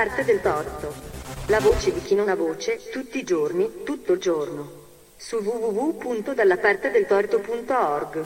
Parte 0.00 0.24
del 0.24 0.40
torto. 0.40 0.94
La 1.48 1.60
voce 1.60 1.92
di 1.92 2.00
chi 2.00 2.14
non 2.14 2.30
ha 2.30 2.34
voce, 2.34 2.88
tutti 2.90 3.18
i 3.18 3.22
giorni, 3.22 3.82
tutto 3.84 4.14
il 4.14 4.18
giorno. 4.18 4.78
Su 5.18 5.42
www.dallapartedeltorto.org. 5.42 8.24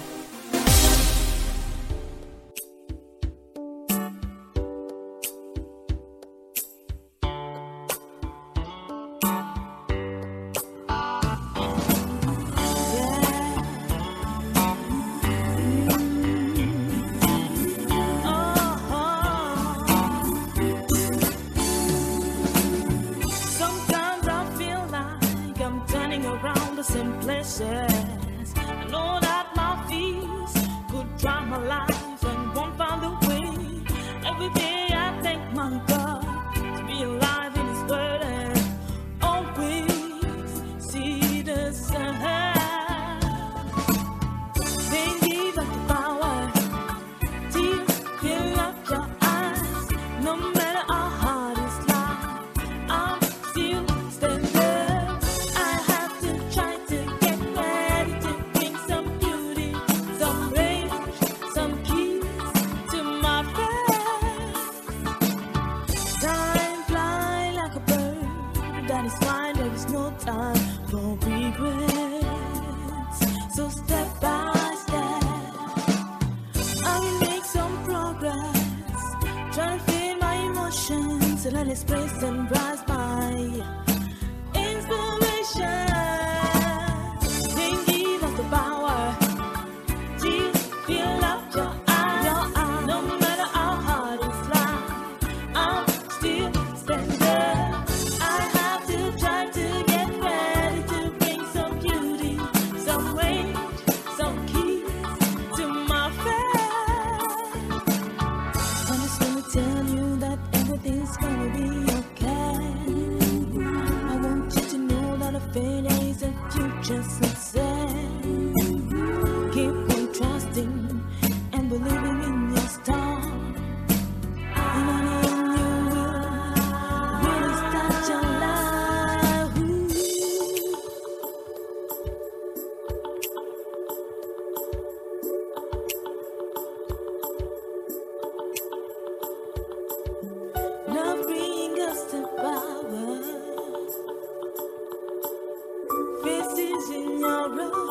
tomorrow. 147.24 147.83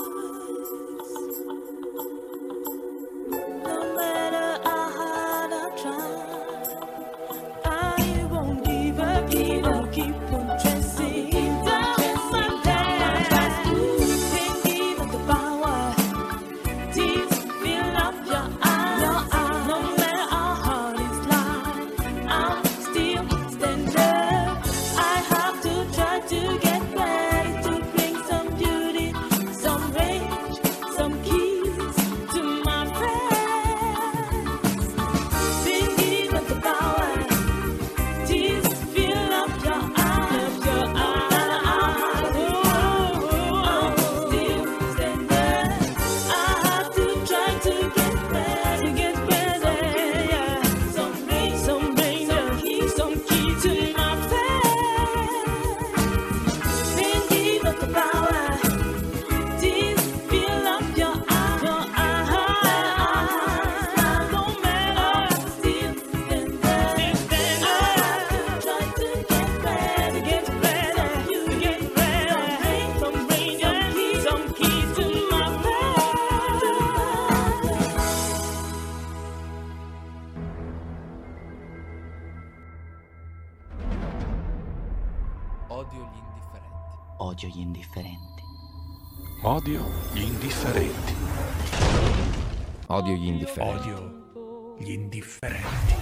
Odio 93.65 94.75
gli 94.77 94.91
indifferenti. 94.91 95.93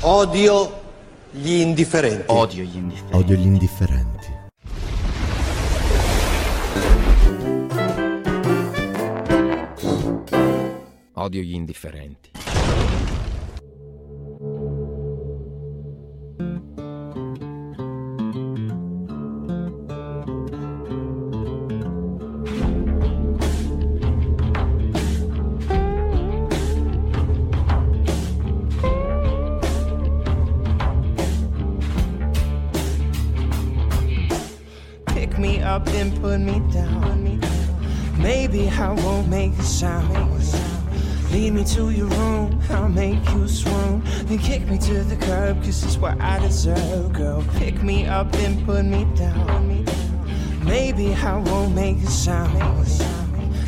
Odio 0.00 0.82
gli 1.30 1.52
indifferenti. 1.52 2.24
Odio 2.26 2.64
gli 2.64 2.76
indifferenti. 2.76 3.16
Odio 3.16 3.36
gli 3.36 3.46
indifferenti. 3.46 4.34
Odio 11.12 11.42
gli 11.42 11.54
indifferenti. 11.54 12.35
Sound. 39.76 40.16
Lead 41.30 41.52
me 41.52 41.62
to 41.64 41.90
your 41.90 42.06
room, 42.06 42.58
I'll 42.70 42.88
make 42.88 43.22
you 43.32 43.46
swoon. 43.46 44.02
Then 44.24 44.38
kick 44.38 44.66
me 44.68 44.78
to 44.78 45.04
the 45.04 45.16
curb, 45.16 45.62
cause 45.62 45.84
it's 45.84 45.98
what 45.98 46.18
I 46.18 46.38
deserve, 46.38 47.12
girl. 47.12 47.44
Pick 47.56 47.82
me 47.82 48.06
up, 48.06 48.32
and 48.36 48.64
put 48.64 48.86
me 48.86 49.04
down. 49.14 49.84
Maybe 50.64 51.12
I 51.12 51.36
won't 51.36 51.74
make 51.74 51.98
a 51.98 52.06
sound. 52.06 52.88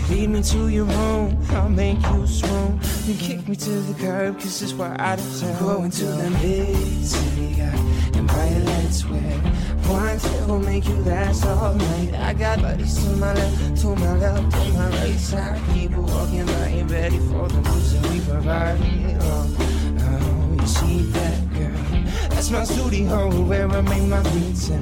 Lead 0.09 0.31
me 0.31 0.43
to 0.45 0.69
your 0.69 0.87
room, 0.87 1.37
I'll 1.51 1.69
make 1.69 2.01
you 2.01 2.27
swoon. 2.27 2.81
Then 3.05 3.19
kick 3.19 3.47
me 3.47 3.57
to 3.57 3.71
the 3.71 3.95
curb, 4.03 4.41
cause 4.41 4.63
it's 4.63 4.73
what 4.73 4.99
I 4.99 5.17
deserve. 5.17 5.59
Going 5.61 5.91
to 5.91 6.07
the 6.07 6.31
big 6.41 7.05
city, 7.05 7.55
got 7.55 7.75
and 8.17 8.31
violets 8.31 9.05
wear. 9.05 9.21
One 9.21 9.68
take 9.89 10.47
will 10.47 10.59
make 10.59 10.87
you 10.87 10.95
last 10.97 11.47
all 11.47 11.75
night. 11.75 12.15
I 12.15 12.35
got 12.35 12.61
buddies 12.61 13.05
to 13.05 13.11
my 13.17 13.33
left, 13.33 13.81
to 13.81 13.97
my 13.97 14.17
left, 14.17 14.51
to 14.53 14.73
my 14.73 14.89
right 14.89 15.19
side. 15.19 15.61
People 15.73 16.03
walking 16.03 16.47
by 16.47 16.67
ain't 16.67 16.91
ready 16.91 17.19
for 17.19 17.49
the 17.49 17.61
music 17.63 18.03
we 18.11 18.21
provide. 18.21 18.79
Oh, 19.21 19.57
oh, 20.01 20.57
you 20.61 20.67
see 20.67 20.99
that 21.17 21.53
girl? 21.55 22.29
That's 22.31 22.51
my 22.51 22.65
studio 22.65 23.31
where 23.45 23.69
I 23.69 23.81
make 23.81 24.03
my 24.03 24.23
beats 24.33 24.71
at. 24.71 24.81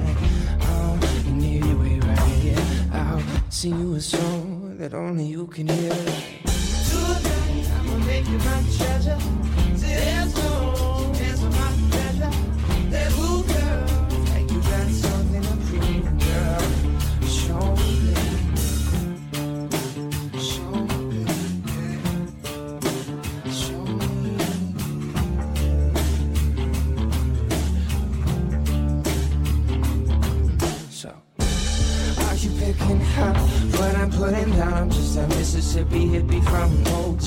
Oh, 0.61 0.99
and 1.27 1.43
anyway, 1.43 1.99
right 1.99 2.29
here, 2.41 2.65
I'll 2.91 3.23
sing 3.49 3.79
you 3.79 3.95
a 3.95 4.01
song 4.01 4.77
that 4.77 4.93
only 4.93 5.25
you 5.25 5.47
can 5.47 5.67
hear. 5.67 5.95
Tonight, 6.89 7.67
I'ma 7.79 7.97
make 8.05 8.27
you 8.27 8.37
my 8.39 8.63
treasure. 8.77 9.56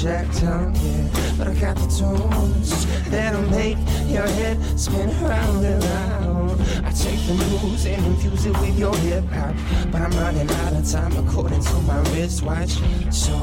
Jacktown, 0.01 0.73
yeah. 0.81 1.35
But 1.37 1.49
I 1.49 1.55
got 1.61 1.77
the 1.77 1.87
tunes 1.87 2.87
that'll 3.11 3.43
make 3.51 3.77
your 4.09 4.27
head 4.27 4.57
spin 4.81 5.11
round 5.23 5.63
and 5.63 5.85
round. 5.85 6.63
I 6.87 6.91
take 6.91 7.21
the 7.27 7.35
blues 7.35 7.85
and 7.85 8.07
infuse 8.07 8.47
it 8.47 8.59
with 8.61 8.79
your 8.79 8.97
hip 8.97 9.27
hop. 9.27 9.55
But 9.93 10.01
I'm 10.01 10.11
running 10.13 10.51
out 10.51 10.73
of 10.73 10.91
time 10.91 11.13
according 11.19 11.61
to 11.61 11.75
my 11.83 12.01
wristwatch. 12.13 12.79
So 13.13 13.37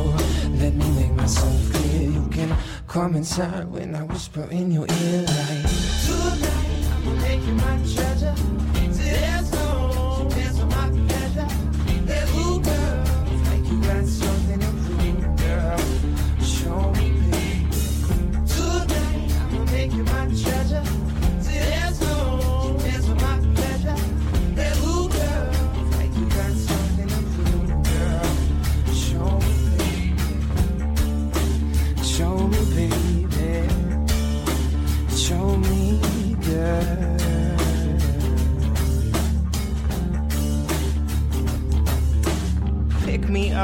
let 0.53 0.73
me 0.73 0.89
make 0.99 1.11
myself 1.11 1.73
clear. 1.73 2.09
You 2.09 2.27
can 2.31 2.57
come 2.87 3.15
inside 3.15 3.67
when 3.69 3.93
I 3.93 4.01
whisper 4.01 4.47
in 4.49 4.71
your 4.71 4.87
ear 4.89 5.21
like 5.21 5.61
Tonight 6.07 6.87
I'ma 6.91 7.11
make 7.21 7.45
you 7.45 7.53
my 7.53 7.77
treasure. 7.85 8.33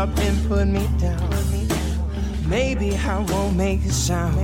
Up 0.03 0.17
and 0.19 0.47
put 0.49 0.67
me 0.67 0.85
down. 0.99 1.29
Maybe 2.45 2.93
I 2.97 3.19
won't 3.31 3.55
make 3.55 3.85
a 3.85 3.91
sound. 3.91 4.35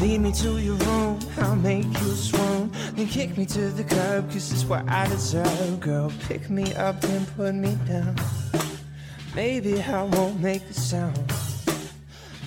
Lead 0.00 0.20
me 0.20 0.32
to 0.32 0.58
your 0.58 0.74
room, 0.86 1.20
I'll 1.38 1.54
make 1.54 1.86
you 2.00 2.10
swoon. 2.26 2.72
Then 2.96 3.06
kick 3.06 3.38
me 3.38 3.46
to 3.46 3.70
the 3.70 3.84
curb, 3.84 4.32
cause 4.32 4.50
it's 4.50 4.64
what 4.64 4.88
I 4.88 5.06
deserve. 5.06 5.78
Girl, 5.78 6.10
pick 6.26 6.50
me 6.50 6.74
up 6.74 7.04
and 7.04 7.24
put 7.36 7.54
me 7.54 7.78
down. 7.86 8.16
Maybe 9.36 9.80
I 9.80 10.02
won't 10.02 10.40
make 10.40 10.62
a 10.68 10.74
sound. 10.74 11.32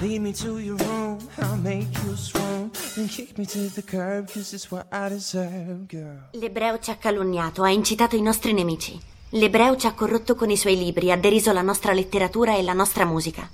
Lead 0.01 0.19
me 0.19 0.33
to 0.33 0.59
your 0.59 0.75
room, 0.75 1.19
I'll 1.37 1.55
make 1.55 1.87
you 2.03 2.17
swoon. 2.17 2.71
Then 2.95 3.07
kick 3.07 3.37
me 3.37 3.45
to 3.45 3.69
the 3.69 3.81
curb, 3.81 4.27
cause 4.27 4.53
it's 4.53 4.69
what 4.69 4.87
I 4.91 5.07
deserve, 5.07 5.87
girl. 5.87 6.19
L'ebreo 6.33 6.77
ci 6.79 6.91
ha 6.91 6.97
calunniato, 6.97 7.63
ha 7.63 7.69
incitato 7.69 8.17
i 8.17 8.21
nostri 8.21 8.51
nemici. 8.51 9.14
L'ebreo 9.35 9.75
ci 9.75 9.85
ha 9.85 9.93
corrotto 9.93 10.33
con 10.33 10.49
i 10.49 10.55
suoi 10.55 10.77
libri, 10.77 11.11
ha 11.11 11.17
deriso 11.17 11.51
la 11.51 11.61
nostra 11.61 11.91
letteratura 11.91 12.55
e 12.55 12.63
la 12.63 12.71
nostra 12.71 13.03
musica. 13.03 13.49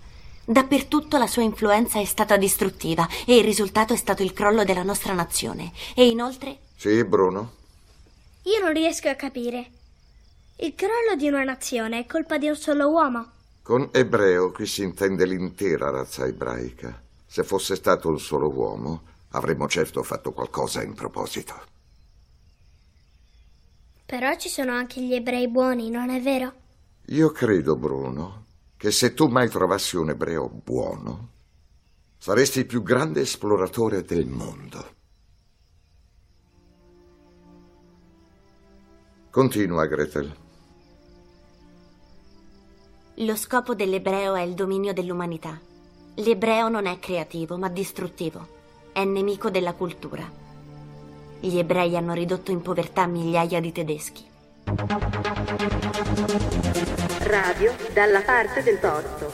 Dappertutto 0.46 1.18
la 1.18 1.26
sua 1.26 1.42
influenza 1.42 2.00
è 2.00 2.06
stata 2.06 2.38
distruttiva 2.38 3.08
e 3.26 3.38
il 3.38 3.44
risultato 3.44 3.94
è 3.94 3.96
stato 3.96 4.22
il 4.22 4.32
crollo 4.32 4.64
della 4.64 4.84
nostra 4.84 5.14
nazione. 5.14 5.72
E 5.96 6.06
inoltre 6.06 6.60
Sì, 6.76 7.04
Bruno? 7.04 7.54
Io 8.44 8.60
non 8.62 8.74
riesco 8.74 9.10
a 9.10 9.16
capire. 9.16 9.72
Il 10.58 10.76
crollo 10.76 11.16
di 11.18 11.28
una 11.28 11.44
nazione 11.44 12.02
è 12.02 12.06
colpa 12.06 12.38
di 12.38 12.48
un 12.48 12.56
solo 12.56 12.88
uomo. 12.90 13.32
Con 13.64 13.90
ebreo 13.92 14.52
qui 14.52 14.68
si 14.68 14.84
intende 14.84 15.26
l'intera 15.26 15.90
razza 15.90 16.28
ebraica. 16.28 17.02
Se 17.26 17.44
fosse 17.44 17.76
stato 17.76 18.08
un 18.08 18.20
solo 18.20 18.50
uomo, 18.50 19.02
avremmo 19.32 19.68
certo 19.68 20.04
fatto 20.04 20.32
qualcosa 20.32 20.84
in 20.84 20.94
proposito. 20.94 21.71
Però 24.12 24.36
ci 24.36 24.50
sono 24.50 24.74
anche 24.74 25.00
gli 25.00 25.14
ebrei 25.14 25.48
buoni, 25.48 25.90
non 25.90 26.10
è 26.10 26.20
vero? 26.20 26.54
Io 27.06 27.32
credo, 27.32 27.78
Bruno, 27.78 28.46
che 28.76 28.92
se 28.92 29.14
tu 29.14 29.28
mai 29.28 29.48
trovassi 29.48 29.96
un 29.96 30.10
ebreo 30.10 30.50
buono, 30.50 31.30
saresti 32.18 32.60
il 32.60 32.66
più 32.66 32.84
grande 32.84 33.22
esploratore 33.22 34.04
del 34.04 34.28
mondo. 34.28 34.96
Continua, 39.30 39.86
Gretel. 39.86 40.36
lo 43.16 43.36
scopo 43.38 43.76
dell'ebreo 43.76 44.36
è 44.36 44.42
il 44.42 44.56
dominio 44.56 44.92
dell'umanità. 44.92 45.58
L'ebreo 46.16 46.68
non 46.68 46.86
è 46.86 47.00
creativo, 47.00 47.58
ma 47.58 47.70
distruttivo. 47.70 48.46
È 48.92 49.06
nemico 49.06 49.50
della 49.50 49.74
cultura. 49.74 50.41
Gli 51.44 51.58
ebrei 51.58 51.98
hanno 51.98 52.14
ridotto 52.14 52.52
in 52.52 52.62
povertà 52.62 53.08
migliaia 53.08 53.60
di 53.60 53.72
tedeschi. 53.72 54.24
Radio 57.24 57.74
dalla 57.94 58.22
parte 58.22 58.62
del 58.62 58.80
torto. 58.80 59.32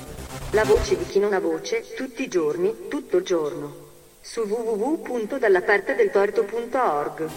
La 0.51 0.63
voce 0.63 0.97
di 0.97 1.05
chi 1.05 1.19
non 1.19 1.33
ha 1.33 1.41
voce 1.41 1.83
tutti 1.97 2.23
i 2.23 2.29
giorni, 2.29 2.87
tutto 2.87 3.17
il 3.17 3.25
giorno. 3.25 3.75
Su 4.21 4.43
www.dallapartedeltorto.org. 4.43 7.29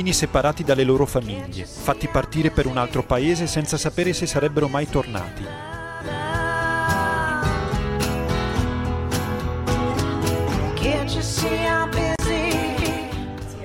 Bambini 0.00 0.16
separati 0.16 0.64
dalle 0.64 0.82
loro 0.82 1.04
famiglie, 1.04 1.66
fatti 1.66 2.08
partire 2.08 2.50
per 2.50 2.64
un 2.64 2.78
altro 2.78 3.02
paese 3.02 3.46
senza 3.46 3.76
sapere 3.76 4.14
se 4.14 4.24
sarebbero 4.24 4.66
mai 4.66 4.88
tornati. 4.88 5.44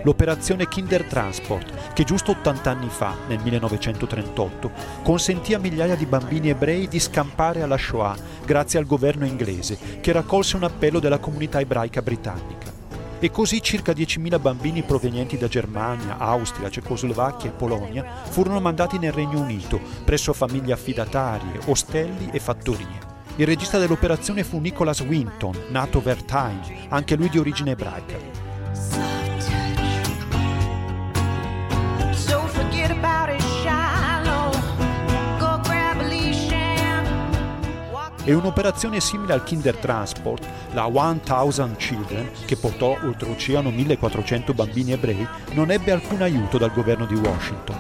L'operazione 0.03 0.67
Kindertransport, 0.67 1.93
che 1.93 2.03
giusto 2.03 2.31
80 2.31 2.69
anni 2.69 2.89
fa, 2.89 3.15
nel 3.29 3.39
1938, 3.41 4.71
consentì 5.03 5.53
a 5.53 5.59
migliaia 5.59 5.95
di 5.95 6.05
bambini 6.05 6.49
ebrei 6.49 6.89
di 6.89 6.99
scampare 6.99 7.61
alla 7.61 7.77
Shoah 7.77 8.17
grazie 8.43 8.77
al 8.77 8.85
governo 8.85 9.25
inglese, 9.25 9.77
che 10.01 10.11
raccolse 10.11 10.57
un 10.57 10.63
appello 10.63 10.99
della 10.99 11.19
comunità 11.19 11.61
ebraica 11.61 12.01
britannica. 12.01 12.74
E 13.19 13.31
così 13.31 13.61
circa 13.61 13.93
10.000 13.93 14.39
bambini 14.41 14.83
provenienti 14.83 15.37
da 15.37 15.47
Germania, 15.47 16.17
Austria, 16.17 16.69
Cecoslovacchia 16.69 17.49
e 17.49 17.53
Polonia 17.53 18.05
furono 18.29 18.59
mandati 18.59 18.99
nel 18.99 19.13
Regno 19.13 19.39
Unito, 19.39 19.79
presso 20.03 20.33
famiglie 20.33 20.73
affidatarie, 20.73 21.59
ostelli 21.65 22.29
e 22.31 22.39
fattorie. 22.39 23.13
Il 23.37 23.45
regista 23.45 23.77
dell'operazione 23.77 24.43
fu 24.43 24.59
Nicholas 24.59 24.99
Winton, 24.99 25.55
nato 25.69 26.01
Wertheim, 26.03 26.87
anche 26.89 27.15
lui 27.15 27.29
di 27.29 27.39
origine 27.39 27.71
ebraica. 27.71 29.04
E 38.27 38.33
un'operazione 38.33 38.99
simile 38.99 39.33
al 39.33 39.43
Kindertransport, 39.43 40.47
la 40.73 40.89
1000 40.89 41.75
Children, 41.77 42.29
che 42.47 42.55
portò 42.55 42.97
oltreoceano 43.03 43.69
1400 43.69 44.51
bambini 44.55 44.93
ebrei, 44.93 45.27
non 45.51 45.69
ebbe 45.69 45.91
alcun 45.91 46.23
aiuto 46.23 46.57
dal 46.57 46.73
governo 46.73 47.05
di 47.05 47.13
Washington. 47.13 47.75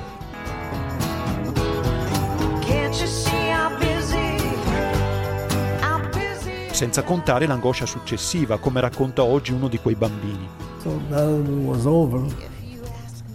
Senza 6.69 7.01
contare 7.01 7.47
l'angoscia 7.47 7.87
successiva, 7.87 8.59
come 8.59 8.81
racconta 8.81 9.23
oggi 9.23 9.51
uno 9.51 9.67
di 9.67 9.79
quei 9.79 9.95
bambini. 9.95 10.47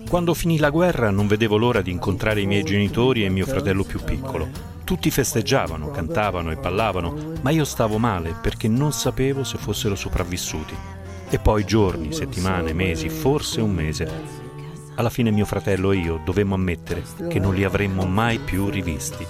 Quando 0.08 0.34
finì 0.34 0.58
la 0.58 0.70
guerra 0.70 1.10
non 1.10 1.26
vedevo 1.26 1.56
l'ora 1.56 1.82
di 1.82 1.90
incontrare 1.90 2.40
i 2.40 2.46
miei 2.46 2.62
genitori 2.62 3.24
e 3.24 3.30
mio 3.30 3.46
fratello 3.46 3.82
più 3.82 4.00
piccolo. 4.00 4.69
Tutti 4.90 5.08
festeggiavano, 5.12 5.92
cantavano 5.92 6.50
e 6.50 6.56
ballavano, 6.56 7.34
ma 7.42 7.50
io 7.50 7.64
stavo 7.64 7.96
male 7.98 8.34
perché 8.42 8.66
non 8.66 8.90
sapevo 8.90 9.44
se 9.44 9.56
fossero 9.56 9.94
sopravvissuti. 9.94 10.74
E 11.30 11.38
poi 11.38 11.64
giorni, 11.64 12.12
settimane, 12.12 12.72
mesi, 12.72 13.08
forse 13.08 13.60
un 13.60 13.70
mese. 13.70 14.10
Alla 14.96 15.08
fine 15.08 15.30
mio 15.30 15.44
fratello 15.44 15.92
e 15.92 15.98
io 15.98 16.20
dovemmo 16.24 16.56
ammettere 16.56 17.04
che 17.28 17.38
non 17.38 17.54
li 17.54 17.62
avremmo 17.62 18.04
mai 18.04 18.40
più 18.40 18.68
rivisti. 18.68 19.24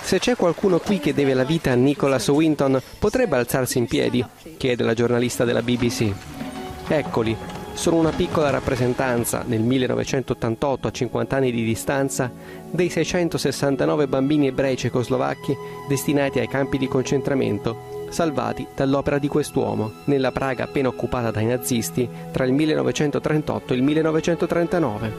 Se 0.00 0.18
c'è 0.18 0.34
qualcuno 0.36 0.78
qui 0.78 0.98
che 0.98 1.14
deve 1.14 1.34
la 1.34 1.44
vita 1.44 1.70
a 1.70 1.74
Nicholas 1.74 2.28
Winton, 2.28 2.80
potrebbe 2.98 3.36
alzarsi 3.36 3.78
in 3.78 3.86
piedi? 3.86 4.24
chiede 4.56 4.82
la 4.82 4.94
giornalista 4.94 5.44
della 5.44 5.62
BBC. 5.62 6.12
Eccoli, 6.88 7.36
sono 7.76 7.96
una 7.96 8.10
piccola 8.10 8.50
rappresentanza, 8.50 9.44
nel 9.46 9.60
1988, 9.60 10.88
a 10.88 10.90
50 10.90 11.36
anni 11.36 11.52
di 11.52 11.62
distanza, 11.62 12.32
dei 12.70 12.88
669 12.88 14.08
bambini 14.08 14.46
ebrei 14.46 14.76
cecoslovacchi 14.76 15.54
destinati 15.86 16.38
ai 16.38 16.48
campi 16.48 16.78
di 16.78 16.88
concentramento, 16.88 18.06
salvati 18.08 18.66
dall'opera 18.74 19.18
di 19.18 19.28
quest'uomo, 19.28 19.92
nella 20.04 20.32
Praga 20.32 20.64
appena 20.64 20.88
occupata 20.88 21.30
dai 21.30 21.44
nazisti 21.44 22.08
tra 22.32 22.44
il 22.44 22.52
1938 22.52 23.72
e 23.72 23.76
il 23.76 23.82
1939. 23.82 25.14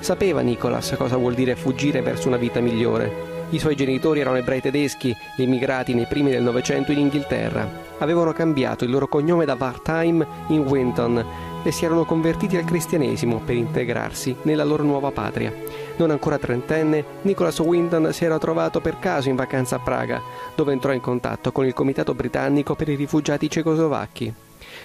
Sapeva 0.00 0.40
Nicholas 0.40 0.94
cosa 0.96 1.16
vuol 1.16 1.34
dire 1.34 1.54
fuggire 1.54 2.00
verso 2.00 2.26
una 2.26 2.38
vita 2.38 2.58
migliore. 2.60 3.41
I 3.52 3.58
suoi 3.58 3.76
genitori 3.76 4.20
erano 4.20 4.38
ebrei 4.38 4.62
tedeschi, 4.62 5.14
emigrati 5.36 5.92
nei 5.92 6.06
primi 6.06 6.30
del 6.30 6.42
Novecento 6.42 6.90
in 6.90 6.98
Inghilterra. 7.00 7.68
avevano 7.98 8.32
cambiato 8.32 8.84
il 8.84 8.90
loro 8.90 9.06
cognome 9.08 9.44
da 9.44 9.58
Wartime 9.58 10.26
in 10.48 10.60
Winton 10.60 11.22
e 11.62 11.70
si 11.70 11.84
erano 11.84 12.06
convertiti 12.06 12.56
al 12.56 12.64
cristianesimo 12.64 13.42
per 13.44 13.54
integrarsi 13.54 14.34
nella 14.42 14.64
loro 14.64 14.84
nuova 14.84 15.10
patria. 15.10 15.52
Non 15.96 16.10
ancora 16.10 16.38
trentenne, 16.38 17.04
Nicholas 17.22 17.58
Winton 17.58 18.10
si 18.14 18.24
era 18.24 18.38
trovato 18.38 18.80
per 18.80 18.98
caso 18.98 19.28
in 19.28 19.36
vacanza 19.36 19.76
a 19.76 19.80
Praga, 19.80 20.22
dove 20.54 20.72
entrò 20.72 20.92
in 20.92 21.00
contatto 21.00 21.52
con 21.52 21.66
il 21.66 21.74
Comitato 21.74 22.14
britannico 22.14 22.74
per 22.74 22.88
i 22.88 22.94
rifugiati 22.94 23.50
cecoslovacchi. 23.50 24.34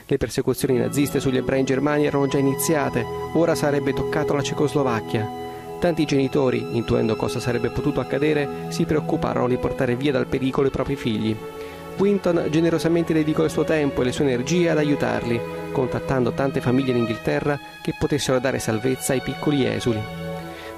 Le 0.06 0.18
persecuzioni 0.18 0.78
naziste 0.78 1.22
sugli 1.22 1.38
ebrei 1.38 1.60
in 1.60 1.66
Germania 1.66 2.08
erano 2.08 2.28
già 2.28 2.38
iniziate, 2.38 3.06
ora 3.34 3.56
sarebbe 3.56 3.94
toccato 3.94 4.34
la 4.34 4.44
Cecoslovacchia. 4.44 5.47
Tanti 5.80 6.06
genitori, 6.06 6.66
intuendo 6.72 7.16
cosa 7.16 7.40
sarebbe 7.40 7.70
potuto 7.70 8.00
accadere, 8.00 8.66
si 8.70 8.86
preoccuparono 8.86 9.48
di 9.48 9.58
portare 9.58 9.96
via 9.96 10.12
dal 10.12 10.26
pericolo 10.26 10.68
i 10.68 10.72
propri 10.72 10.96
figli. 10.96 11.36
Winton 11.98 12.48
generosamente 12.50 13.14
dedicò 13.14 13.44
il 13.44 13.52
suo 13.52 13.64
tempo 13.64 14.02
e 14.02 14.06
le 14.06 14.12
sue 14.12 14.26
energie 14.26 14.70
ad 14.70 14.80
aiutarli, 14.80 15.40
contattando 15.72 16.32
tante 16.32 16.62
famiglie 16.62 16.92
in 16.92 16.98
Inghilterra 16.98 17.60
che 17.82 17.94
potessero 17.98 18.40
dare 18.40 18.58
salvezza 18.58 19.14
ai 19.14 19.22
piccoli 19.22 19.68
esuli. 19.68 20.02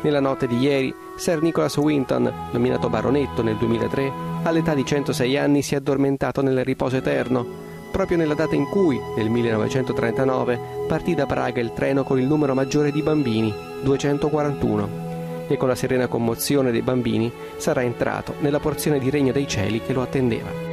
Nella 0.02 0.20
notte 0.20 0.48
di 0.48 0.58
ieri, 0.58 0.94
Sir 1.16 1.42
Nicholas 1.42 1.78
Winton, 1.78 2.32
nominato 2.52 2.90
baronetto 2.90 3.42
nel 3.42 3.56
2003, 3.56 4.12
all'età 4.44 4.74
di 4.74 4.86
106 4.86 5.38
anni 5.38 5.62
si 5.62 5.74
è 5.74 5.78
addormentato 5.78 6.42
nel 6.42 6.64
riposo 6.64 6.98
eterno, 6.98 7.69
proprio 7.90 8.18
nella 8.18 8.34
data 8.34 8.56
in 8.56 8.68
cui, 8.70 9.00
nel 9.16 9.30
1939, 9.30 10.86
partì 10.88 11.16
da 11.16 11.26
Praga 11.26 11.60
il 11.60 11.74
treno 11.74 12.04
con 12.04 12.20
il 12.20 12.26
numero 12.26 12.54
maggiore 12.54 12.92
di 12.92 13.02
bambini, 13.02 13.54
241, 13.82 15.08
e 15.48 15.58
con 15.58 15.68
la 15.68 15.76
serena 15.76 16.08
commozione 16.08 16.72
dei 16.72 16.82
bambini 16.82 17.32
sarà 17.58 17.82
entrato 17.84 18.36
nella 18.40 18.60
porzione 18.60 19.00
di 19.00 19.10
Regno 19.10 19.32
dei 19.32 19.48
Cieli 19.48 19.82
che 19.82 19.94
lo 19.94 20.02
attendeva. 20.02 20.70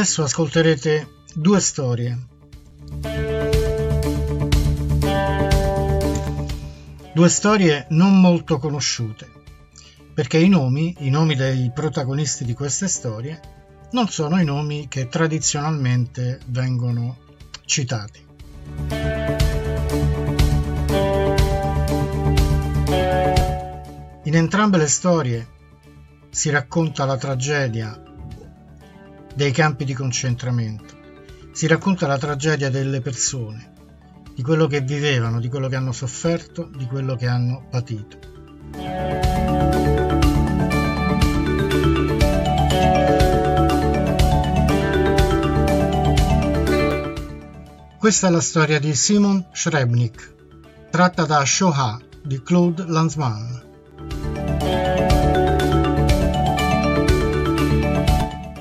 Adesso 0.00 0.22
ascolterete 0.22 1.08
due 1.34 1.60
storie. 1.60 2.18
Due 7.12 7.28
storie 7.28 7.84
non 7.90 8.18
molto 8.18 8.58
conosciute, 8.58 9.28
perché 10.14 10.38
i 10.38 10.48
nomi, 10.48 10.96
i 11.00 11.10
nomi 11.10 11.34
dei 11.34 11.70
protagonisti 11.74 12.46
di 12.46 12.54
queste 12.54 12.88
storie, 12.88 13.38
non 13.90 14.08
sono 14.08 14.40
i 14.40 14.44
nomi 14.46 14.88
che 14.88 15.06
tradizionalmente 15.08 16.40
vengono 16.46 17.18
citati. 17.66 18.24
In 24.22 24.34
entrambe 24.34 24.78
le 24.78 24.88
storie 24.88 25.48
si 26.30 26.48
racconta 26.48 27.04
la 27.04 27.18
tragedia 27.18 28.09
dei 29.34 29.52
campi 29.52 29.84
di 29.84 29.94
concentramento. 29.94 30.98
Si 31.52 31.66
racconta 31.66 32.06
la 32.06 32.18
tragedia 32.18 32.70
delle 32.70 33.00
persone, 33.00 33.72
di 34.34 34.42
quello 34.42 34.66
che 34.66 34.80
vivevano, 34.80 35.40
di 35.40 35.48
quello 35.48 35.68
che 35.68 35.76
hanno 35.76 35.92
sofferto, 35.92 36.70
di 36.74 36.86
quello 36.86 37.16
che 37.16 37.26
hanno 37.26 37.66
patito. 37.68 38.18
Questa 47.98 48.28
è 48.28 48.30
la 48.30 48.40
storia 48.40 48.80
di 48.80 48.94
Simon 48.94 49.46
Shrebnik, 49.52 50.34
tratta 50.90 51.26
da 51.26 51.44
Shoah 51.44 52.00
di 52.22 52.42
Claude 52.42 52.84
Lanzmann. 52.86 53.69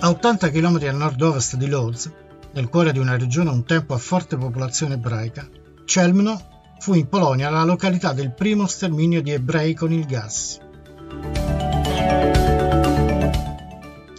A 0.09 0.13
80 0.13 0.49
km 0.49 0.87
a 0.87 0.91
nord-ovest 0.91 1.55
di 1.55 1.67
Lodz, 1.67 2.11
nel 2.53 2.67
cuore 2.67 2.91
di 2.91 2.97
una 2.97 3.15
regione 3.15 3.51
un 3.51 3.63
tempo 3.63 3.93
a 3.93 3.99
forte 3.99 4.37
popolazione 4.37 4.95
ebraica, 4.95 5.47
Chelmno 5.85 6.73
fu 6.79 6.95
in 6.95 7.07
Polonia 7.07 7.51
la 7.51 7.63
località 7.63 8.11
del 8.11 8.33
primo 8.33 8.65
sterminio 8.65 9.21
di 9.21 9.29
ebrei 9.29 9.75
con 9.75 9.93
il 9.93 10.07
gas. 10.07 10.59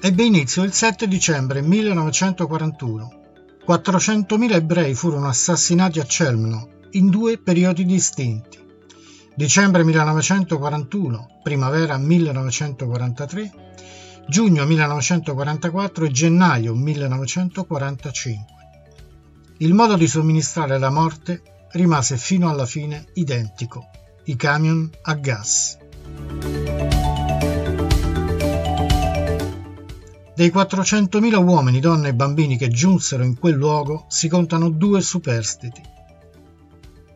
Ebbe 0.01 0.23
inizio 0.23 0.63
il 0.63 0.73
7 0.73 1.09
dicembre 1.09 1.61
1941. 1.61 3.23
400.000 3.67 4.53
ebrei 4.53 4.95
furono 4.95 5.27
assassinati 5.27 5.99
a 5.99 6.05
Chelmno 6.07 6.69
in 6.91 7.11
due 7.11 7.37
periodi 7.39 7.85
distinti. 7.85 8.65
Dicembre 9.35 9.83
1941, 9.83 11.41
primavera 11.43 11.99
1943, 11.99 13.53
giugno 14.31 14.65
1944 14.65 16.05
e 16.05 16.11
gennaio 16.13 16.73
1945. 16.73 18.45
Il 19.59 19.75
modo 19.75 19.97
di 19.97 20.07
somministrare 20.07 20.79
la 20.79 20.89
morte 20.89 21.43
rimase 21.73 22.17
fino 22.17 22.49
alla 22.49 22.65
fine 22.65 23.07
identico, 23.15 23.91
i 24.27 24.37
camion 24.37 24.89
a 25.03 25.15
gas. 25.15 25.79
Dei 30.37 30.49
400.000 30.49 31.45
uomini, 31.45 31.81
donne 31.81 32.11
e 32.11 32.15
bambini 32.15 32.57
che 32.57 32.69
giunsero 32.69 33.25
in 33.25 33.37
quel 33.37 33.57
luogo 33.57 34.05
si 34.09 34.29
contano 34.29 34.71
due 34.71 35.01
superstiti. 35.01 35.83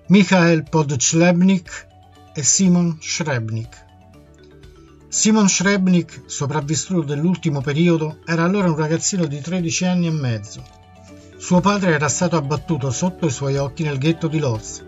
Michael 0.08 0.68
Podchlebnik 0.68 1.86
e 2.34 2.42
Simon 2.42 2.98
Shrebnik. 3.00 3.83
Simon 5.14 5.48
Shrebnik, 5.48 6.22
sopravvissuto 6.26 7.02
dell'ultimo 7.02 7.60
periodo, 7.60 8.18
era 8.26 8.42
allora 8.42 8.68
un 8.68 8.74
ragazzino 8.74 9.26
di 9.26 9.40
13 9.40 9.84
anni 9.84 10.06
e 10.08 10.10
mezzo. 10.10 10.60
Suo 11.36 11.60
padre 11.60 11.92
era 11.92 12.08
stato 12.08 12.36
abbattuto 12.36 12.90
sotto 12.90 13.26
i 13.26 13.30
suoi 13.30 13.56
occhi 13.56 13.84
nel 13.84 13.98
ghetto 13.98 14.26
di 14.26 14.40
Lodz, 14.40 14.84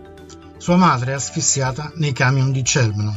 sua 0.57 0.75
madre 0.75 1.13
asfissiata 1.13 1.93
nei 1.95 2.11
camion 2.11 2.51
di 2.51 2.61
Chelmno. 2.61 3.15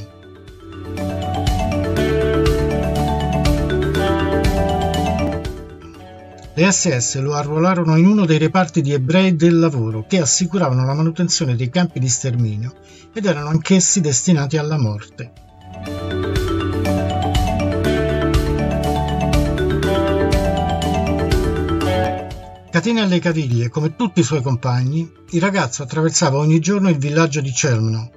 Le 6.54 6.72
SS 6.72 7.18
lo 7.18 7.34
arruolarono 7.34 7.96
in 7.96 8.06
uno 8.06 8.24
dei 8.24 8.38
reparti 8.38 8.82
di 8.82 8.92
ebrei 8.92 9.34
del 9.34 9.58
lavoro 9.58 10.06
che 10.06 10.20
assicuravano 10.20 10.86
la 10.86 10.94
manutenzione 10.94 11.56
dei 11.56 11.70
campi 11.70 11.98
di 11.98 12.08
sterminio 12.08 12.72
ed 13.12 13.26
erano 13.26 13.48
anch'essi 13.48 14.00
destinati 14.00 14.56
alla 14.58 14.78
morte. 14.78 15.48
Catene 22.80 23.02
alle 23.02 23.18
caviglie, 23.18 23.68
come 23.68 23.94
tutti 23.94 24.20
i 24.20 24.22
suoi 24.22 24.40
compagni, 24.40 25.06
il 25.32 25.40
ragazzo 25.42 25.82
attraversava 25.82 26.38
ogni 26.38 26.60
giorno 26.60 26.88
il 26.88 26.96
villaggio 26.96 27.42
di 27.42 27.52
Chelmno. 27.52 28.10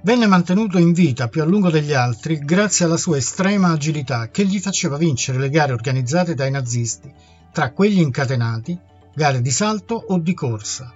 Venne 0.00 0.26
mantenuto 0.26 0.78
in 0.78 0.94
vita 0.94 1.28
più 1.28 1.42
a 1.42 1.44
lungo 1.44 1.68
degli 1.68 1.92
altri 1.92 2.38
grazie 2.38 2.86
alla 2.86 2.96
sua 2.96 3.18
estrema 3.18 3.72
agilità 3.72 4.30
che 4.30 4.46
gli 4.46 4.60
faceva 4.60 4.96
vincere 4.96 5.36
le 5.36 5.50
gare 5.50 5.74
organizzate 5.74 6.32
dai 6.32 6.50
nazisti, 6.50 7.12
tra 7.52 7.70
quelli 7.72 8.00
incatenati, 8.00 8.80
gare 9.14 9.42
di 9.42 9.50
salto 9.50 9.94
o 10.08 10.18
di 10.20 10.32
corsa. 10.32 10.94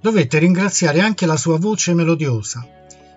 Dovette 0.00 0.38
ringraziare 0.38 1.02
anche 1.02 1.26
la 1.26 1.36
sua 1.36 1.58
voce 1.58 1.92
melodiosa. 1.92 2.66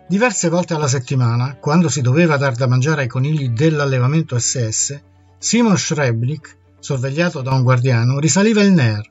Diverse 0.10 0.48
volte 0.48 0.74
alla 0.74 0.88
settimana, 0.88 1.58
quando 1.60 1.90
si 1.90 2.00
doveva 2.00 2.38
dar 2.38 2.56
da 2.56 2.66
mangiare 2.66 3.02
ai 3.02 3.08
conigli 3.08 3.50
dell'allevamento 3.50 4.40
SS, 4.40 4.98
Simon 5.38 5.78
Schreblik, 5.78 6.58
sorvegliato 6.80 7.42
da 7.42 7.52
un 7.52 7.62
guardiano, 7.62 8.18
risaliva 8.18 8.62
il 8.62 8.72
Ner 8.72 9.02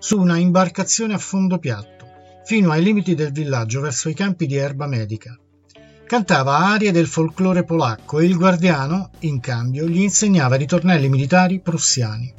su 0.00 0.18
una 0.18 0.38
imbarcazione 0.38 1.14
a 1.14 1.18
fondo 1.18 1.58
piatto, 1.58 2.04
fino 2.44 2.72
ai 2.72 2.82
limiti 2.82 3.14
del 3.14 3.30
villaggio 3.30 3.80
verso 3.80 4.08
i 4.08 4.14
campi 4.14 4.46
di 4.46 4.56
erba 4.56 4.88
medica. 4.88 5.38
Cantava 6.04 6.56
arie 6.56 6.90
del 6.90 7.06
folklore 7.06 7.62
polacco 7.62 8.18
e 8.18 8.24
il 8.24 8.36
guardiano, 8.36 9.10
in 9.20 9.38
cambio, 9.38 9.86
gli 9.86 10.00
insegnava 10.00 10.56
ritornelli 10.56 11.08
militari 11.08 11.60
prussiani. 11.60 12.34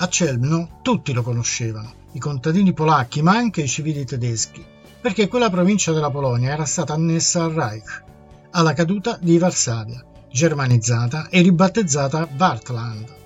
A 0.00 0.08
Celmno 0.08 0.78
tutti 0.82 1.12
lo 1.12 1.22
conoscevano, 1.22 1.92
i 2.12 2.20
contadini 2.20 2.72
polacchi, 2.72 3.20
ma 3.20 3.32
anche 3.32 3.62
i 3.62 3.68
civili 3.68 4.04
tedeschi, 4.04 4.64
perché 5.00 5.26
quella 5.26 5.50
provincia 5.50 5.90
della 5.90 6.08
Polonia 6.08 6.52
era 6.52 6.64
stata 6.64 6.92
annessa 6.92 7.42
al 7.42 7.52
Reich 7.52 8.04
alla 8.50 8.74
caduta 8.74 9.18
di 9.20 9.38
Varsavia, 9.38 10.04
germanizzata 10.30 11.28
e 11.28 11.42
ribattezzata 11.42 12.28
Wartland. 12.38 13.16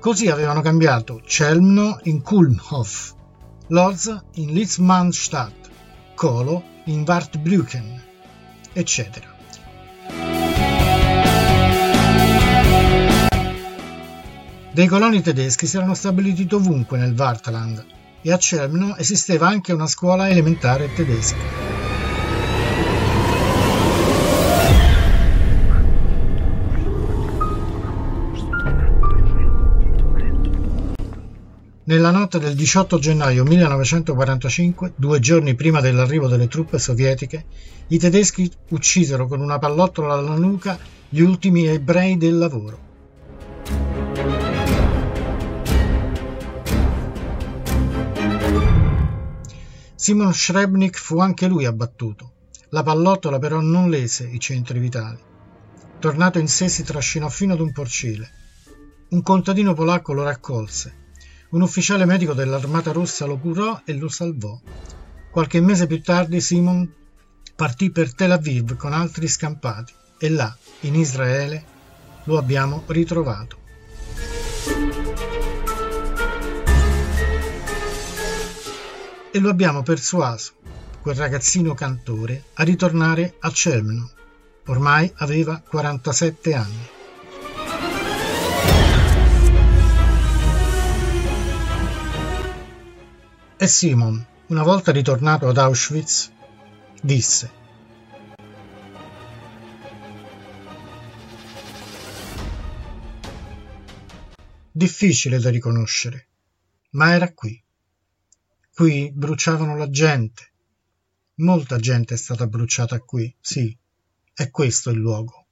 Così 0.00 0.28
avevano 0.28 0.62
cambiato 0.62 1.20
Celmno 1.26 1.98
in 2.04 2.22
Kulmhof, 2.22 3.14
Lorz 3.66 4.22
in 4.36 4.52
Litzmannstadt, 4.52 5.68
Kolo 6.14 6.62
in 6.86 7.04
Wartbrücken, 7.06 8.02
eccetera. 8.72 9.36
Dei 14.78 14.86
coloni 14.86 15.20
tedeschi 15.20 15.66
si 15.66 15.76
erano 15.76 15.94
stabiliti 15.94 16.46
dovunque 16.46 16.98
nel 16.98 17.12
Wartland 17.18 17.84
e 18.22 18.30
a 18.30 18.38
Celmno 18.38 18.94
esisteva 18.96 19.48
anche 19.48 19.72
una 19.72 19.88
scuola 19.88 20.28
elementare 20.28 20.92
tedesca. 20.94 21.36
Nella 31.82 32.12
notte 32.12 32.38
del 32.38 32.54
18 32.54 33.00
gennaio 33.00 33.42
1945, 33.42 34.92
due 34.94 35.18
giorni 35.18 35.56
prima 35.56 35.80
dell'arrivo 35.80 36.28
delle 36.28 36.46
truppe 36.46 36.78
sovietiche, 36.78 37.46
i 37.88 37.98
tedeschi 37.98 38.48
uccisero 38.68 39.26
con 39.26 39.40
una 39.40 39.58
pallottola 39.58 40.14
alla 40.14 40.36
nuca 40.36 40.78
gli 41.08 41.18
ultimi 41.18 41.66
ebrei 41.66 42.16
del 42.16 42.38
lavoro. 42.38 42.86
Simon 50.00 50.32
Schrebnik 50.32 50.96
fu 50.96 51.18
anche 51.18 51.48
lui 51.48 51.64
abbattuto. 51.64 52.34
La 52.68 52.84
pallottola 52.84 53.40
però 53.40 53.60
non 53.60 53.90
lese 53.90 54.28
i 54.28 54.38
centri 54.38 54.78
vitali. 54.78 55.18
Tornato 55.98 56.38
in 56.38 56.46
sé 56.46 56.68
si 56.68 56.84
trascinò 56.84 57.28
fino 57.28 57.54
ad 57.54 57.60
un 57.60 57.72
porcile. 57.72 58.30
Un 59.08 59.22
contadino 59.22 59.74
polacco 59.74 60.12
lo 60.12 60.22
raccolse. 60.22 60.94
Un 61.50 61.62
ufficiale 61.62 62.04
medico 62.04 62.32
dell'Armata 62.32 62.92
Rossa 62.92 63.26
lo 63.26 63.38
curò 63.38 63.80
e 63.84 63.92
lo 63.94 64.08
salvò. 64.08 64.56
Qualche 65.32 65.60
mese 65.60 65.88
più 65.88 66.00
tardi 66.00 66.40
Simon 66.40 66.88
partì 67.56 67.90
per 67.90 68.14
Tel 68.14 68.30
Aviv 68.30 68.76
con 68.76 68.92
altri 68.92 69.26
scampati 69.26 69.92
e 70.16 70.30
là, 70.30 70.56
in 70.82 70.94
Israele, 70.94 71.64
lo 72.22 72.38
abbiamo 72.38 72.84
ritrovato. 72.86 73.66
E 79.30 79.38
lo 79.40 79.50
abbiamo 79.50 79.82
persuaso, 79.82 80.52
quel 81.02 81.14
ragazzino 81.14 81.74
cantore, 81.74 82.44
a 82.54 82.62
ritornare 82.62 83.34
a 83.40 83.50
Celmno. 83.50 84.10
Ormai 84.66 85.12
aveva 85.16 85.60
47 85.60 86.54
anni. 86.54 86.88
E 93.58 93.66
Simon, 93.66 94.26
una 94.46 94.62
volta 94.62 94.92
ritornato 94.92 95.46
ad 95.48 95.58
Auschwitz, 95.58 96.32
disse 97.02 97.56
Difficile 104.72 105.38
da 105.38 105.50
riconoscere, 105.50 106.28
ma 106.90 107.12
era 107.12 107.32
qui. 107.34 107.60
Qui 108.78 109.10
bruciavano 109.12 109.76
la 109.76 109.90
gente. 109.90 110.52
Molta 111.38 111.80
gente 111.80 112.14
è 112.14 112.16
stata 112.16 112.46
bruciata 112.46 113.00
qui, 113.00 113.34
sì, 113.40 113.76
è 114.32 114.50
questo 114.52 114.90
il 114.90 114.98
luogo. 114.98 115.46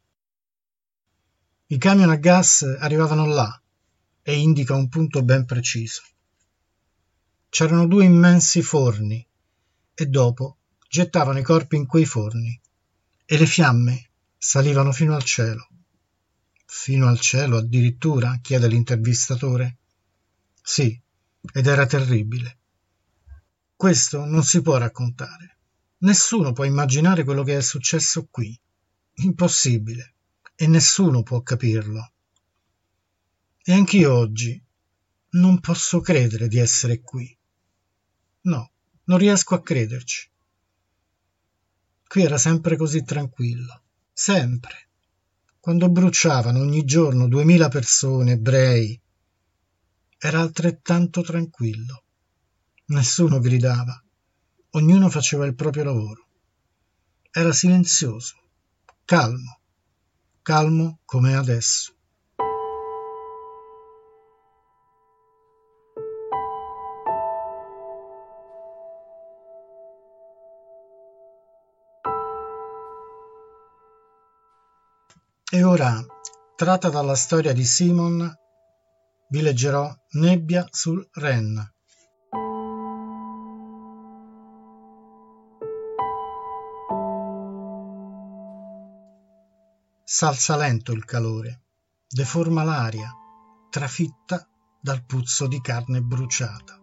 I 1.66 1.76
camion 1.76 2.10
a 2.10 2.14
gas 2.14 2.62
arrivavano 2.78 3.26
là 3.26 3.60
e 4.22 4.38
indica 4.38 4.76
un 4.76 4.88
punto 4.88 5.24
ben 5.24 5.44
preciso. 5.44 6.02
C'erano 7.48 7.88
due 7.88 8.04
immensi 8.04 8.62
forni 8.62 9.26
e 9.92 10.06
dopo 10.06 10.58
gettavano 10.88 11.40
i 11.40 11.42
corpi 11.42 11.74
in 11.74 11.86
quei 11.86 12.04
forni 12.04 12.60
e 13.24 13.36
le 13.36 13.46
fiamme 13.46 14.08
salivano 14.38 14.92
fino 14.92 15.16
al 15.16 15.24
cielo. 15.24 15.66
Fino 16.64 17.08
al 17.08 17.18
cielo 17.18 17.56
addirittura? 17.56 18.38
chiede 18.40 18.68
l'intervistatore. 18.68 19.78
Sì, 20.62 20.96
ed 21.52 21.66
era 21.66 21.86
terribile. 21.86 22.55
Questo 23.76 24.24
non 24.24 24.42
si 24.42 24.62
può 24.62 24.78
raccontare. 24.78 25.58
Nessuno 25.98 26.54
può 26.54 26.64
immaginare 26.64 27.24
quello 27.24 27.42
che 27.42 27.58
è 27.58 27.60
successo 27.60 28.26
qui. 28.30 28.58
Impossibile. 29.16 30.14
E 30.54 30.66
nessuno 30.66 31.22
può 31.22 31.42
capirlo. 31.42 32.12
E 33.62 33.72
anch'io 33.74 34.14
oggi 34.14 34.58
non 35.32 35.60
posso 35.60 36.00
credere 36.00 36.48
di 36.48 36.56
essere 36.56 37.02
qui. 37.02 37.36
No, 38.42 38.70
non 39.04 39.18
riesco 39.18 39.54
a 39.54 39.62
crederci. 39.62 40.30
Qui 42.08 42.22
era 42.22 42.38
sempre 42.38 42.76
così 42.78 43.04
tranquillo. 43.04 43.82
Sempre. 44.10 44.88
Quando 45.60 45.90
bruciavano 45.90 46.60
ogni 46.60 46.86
giorno 46.86 47.28
duemila 47.28 47.68
persone, 47.68 48.32
ebrei, 48.32 48.98
era 50.16 50.40
altrettanto 50.40 51.20
tranquillo. 51.20 52.04
Nessuno 52.88 53.40
gridava, 53.40 54.00
ognuno 54.70 55.08
faceva 55.10 55.44
il 55.44 55.56
proprio 55.56 55.82
lavoro. 55.82 56.24
Era 57.32 57.52
silenzioso, 57.52 58.36
calmo, 59.04 59.58
calmo 60.42 61.00
come 61.04 61.34
adesso. 61.34 61.94
E 75.50 75.62
ora, 75.64 76.06
tratta 76.54 76.88
dalla 76.88 77.16
storia 77.16 77.52
di 77.52 77.64
Simon, 77.64 78.32
vi 79.30 79.40
leggerò 79.40 79.92
Nebbia 80.10 80.64
sul 80.70 81.04
Ren. 81.14 81.74
Salsa 90.18 90.56
lento 90.56 90.92
il 90.92 91.04
calore, 91.04 91.64
deforma 92.08 92.64
l'aria, 92.64 93.12
trafitta 93.68 94.48
dal 94.80 95.04
puzzo 95.04 95.46
di 95.46 95.60
carne 95.60 96.00
bruciata. 96.00 96.80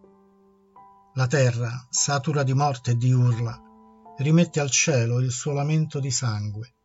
La 1.14 1.26
terra, 1.26 1.84
satura 1.90 2.44
di 2.44 2.54
morte 2.54 2.92
e 2.92 2.96
di 2.96 3.10
urla, 3.10 3.60
rimette 4.18 4.60
al 4.60 4.70
cielo 4.70 5.18
il 5.18 5.32
suo 5.32 5.50
lamento 5.50 5.98
di 5.98 6.12
sangue. 6.12 6.76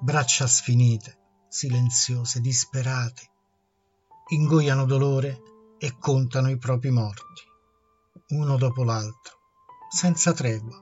Braccia 0.00 0.46
sfinite, 0.46 1.18
silenziose, 1.48 2.40
disperate, 2.40 3.28
ingoiano 4.28 4.84
dolore 4.84 5.42
e 5.76 5.96
contano 5.98 6.50
i 6.50 6.56
propri 6.56 6.90
morti, 6.92 7.42
uno 8.28 8.56
dopo 8.56 8.84
l'altro, 8.84 9.38
senza 9.90 10.32
tregua, 10.32 10.80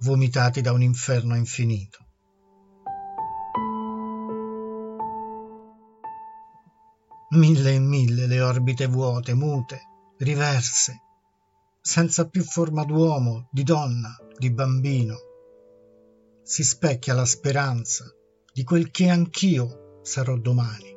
vomitati 0.00 0.60
da 0.60 0.72
un 0.72 0.82
inferno 0.82 1.34
infinito. 1.36 2.11
Mille 7.34 7.72
e 7.72 7.78
mille 7.78 8.26
le 8.26 8.42
orbite 8.42 8.86
vuote, 8.86 9.32
mute, 9.32 9.80
riverse, 10.18 11.00
senza 11.80 12.28
più 12.28 12.44
forma 12.44 12.84
d'uomo, 12.84 13.48
di 13.50 13.62
donna, 13.62 14.14
di 14.36 14.50
bambino. 14.52 15.16
Si 16.42 16.62
specchia 16.62 17.14
la 17.14 17.24
speranza 17.24 18.04
di 18.52 18.64
quel 18.64 18.90
che 18.90 19.08
anch'io 19.08 20.00
sarò 20.02 20.36
domani. 20.36 20.94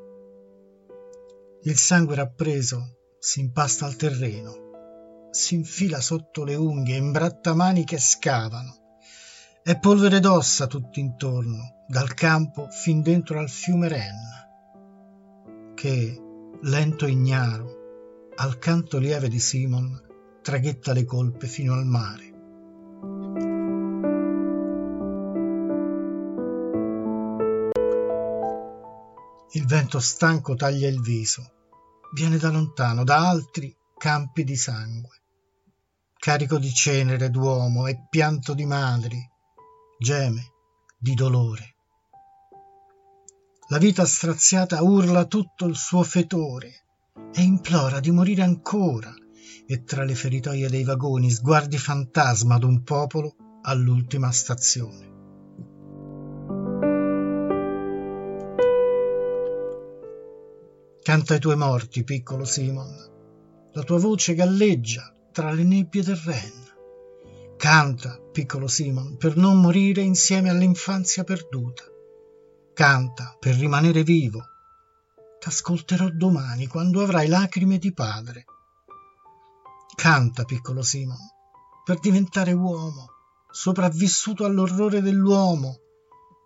Il 1.63 1.77
sangue 1.77 2.15
rappreso 2.15 2.97
si 3.17 3.39
impasta 3.39 3.85
al 3.85 3.95
terreno, 3.95 5.29
si 5.31 5.55
infila 5.55 6.01
sotto 6.01 6.43
le 6.43 6.55
unghie, 6.55 6.97
imbratta 6.97 7.53
mani 7.53 7.85
che 7.85 7.97
scavano. 7.97 8.97
È 9.63 9.79
polvere 9.79 10.19
d'ossa 10.19 10.67
tutto 10.67 10.99
intorno, 10.99 11.85
dal 11.87 12.13
campo 12.13 12.67
fin 12.69 13.01
dentro 13.01 13.39
al 13.39 13.49
fiume 13.49 13.87
Ren, 13.87 15.73
che, 15.75 16.19
lento 16.61 17.05
e 17.05 17.11
ignaro, 17.11 18.31
al 18.35 18.57
canto 18.57 18.97
lieve 18.97 19.27
di 19.27 19.39
Simon, 19.39 20.01
traghetta 20.41 20.93
le 20.93 21.03
colpe 21.05 21.47
fino 21.47 21.73
al 21.73 21.85
mare. 21.85 22.33
Il 29.51 29.65
vento 29.65 29.99
stanco 29.99 30.55
taglia 30.55 30.87
il 30.87 31.01
viso, 31.01 31.51
viene 32.13 32.37
da 32.37 32.49
lontano, 32.49 33.03
da 33.03 33.29
altri 33.29 33.75
campi 33.97 34.43
di 34.43 34.55
sangue, 34.55 35.21
carico 36.17 36.57
di 36.57 36.71
cenere 36.73 37.29
d'uomo 37.29 37.87
e 37.87 38.05
pianto 38.09 38.53
di 38.53 38.65
madri, 38.65 39.17
geme 39.97 40.51
di 40.97 41.13
dolore. 41.13 41.74
La 43.69 43.79
vita 43.79 44.05
straziata 44.05 44.83
urla 44.83 45.25
tutto 45.25 45.65
il 45.65 45.75
suo 45.75 46.03
fetore 46.03 46.83
e 47.33 47.41
implora 47.41 47.99
di 47.99 48.11
morire 48.11 48.43
ancora, 48.43 49.11
e 49.65 49.83
tra 49.83 50.03
le 50.03 50.13
feritoie 50.13 50.69
dei 50.69 50.83
vagoni 50.83 51.31
sguardi 51.31 51.79
fantasma 51.79 52.59
d'un 52.59 52.83
popolo 52.83 53.35
all'ultima 53.63 54.31
stazione. 54.31 55.13
Canta 61.01 61.33
i 61.33 61.39
tuoi 61.39 61.57
morti, 61.57 62.03
piccolo 62.03 62.45
Simon. 62.45 62.93
La 63.73 63.81
tua 63.81 63.97
voce 63.97 64.35
galleggia 64.35 65.11
tra 65.31 65.51
le 65.51 65.63
nebbie 65.63 66.03
del 66.03 66.17
Ren. 66.17 66.63
Canta, 67.57 68.19
piccolo 68.31 68.67
Simon, 68.67 69.17
per 69.17 69.35
non 69.37 69.59
morire 69.59 70.01
insieme 70.01 70.51
all'infanzia 70.51 71.23
perduta. 71.23 71.93
Canta 72.75 73.37
per 73.39 73.55
rimanere 73.55 74.03
vivo. 74.03 74.43
T'ascolterò 75.39 76.09
domani 76.09 76.67
quando 76.67 77.01
avrai 77.01 77.29
lacrime 77.29 77.77
di 77.77 77.93
padre. 77.93 78.43
Canta, 79.95 80.43
piccolo 80.43 80.81
Simon, 80.81 81.17
per 81.85 82.01
diventare 82.01 82.51
uomo, 82.51 83.07
sopravvissuto 83.49 84.43
all'orrore 84.43 84.99
dell'uomo 84.99 85.79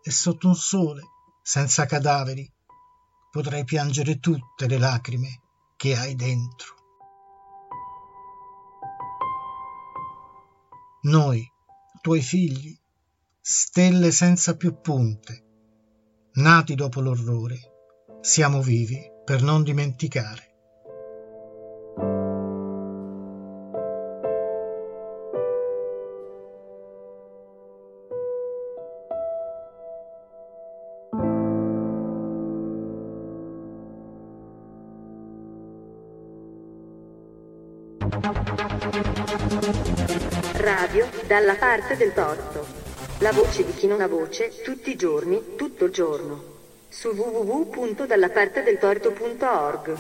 e 0.03 0.11
sotto 0.11 0.45
un 0.45 0.53
sole 0.53 1.01
senza 1.41 1.87
cadaveri 1.87 2.47
potrai 3.31 3.63
piangere 3.63 4.19
tutte 4.19 4.67
le 4.67 4.77
lacrime 4.77 5.41
che 5.77 5.97
hai 5.97 6.13
dentro. 6.13 6.75
Noi, 11.01 11.43
tuoi 12.01 12.21
figli, 12.21 12.79
stelle 13.41 14.11
senza 14.11 14.55
più 14.55 14.79
punte, 14.79 15.48
nati 16.33 16.75
dopo 16.75 17.01
l'orrore, 17.01 17.57
siamo 18.21 18.61
vivi 18.61 18.99
per 19.25 19.41
non 19.41 19.63
dimenticare. 19.63 20.47
Radio 40.53 41.07
dalla 41.27 41.55
parte 41.55 41.97
del 41.97 42.13
torto. 42.13 42.87
La 43.21 43.33
voce 43.33 43.65
di 43.65 43.73
chi 43.73 43.85
non 43.85 43.99
ha 43.99 44.07
voce, 44.07 44.61
tutti 44.63 44.91
i 44.91 44.95
giorni, 44.95 45.55
tutto 45.79 45.89
giorno. 45.89 46.43
Su 46.89 47.11
www.dallapartedeltorto.org. 47.11 49.97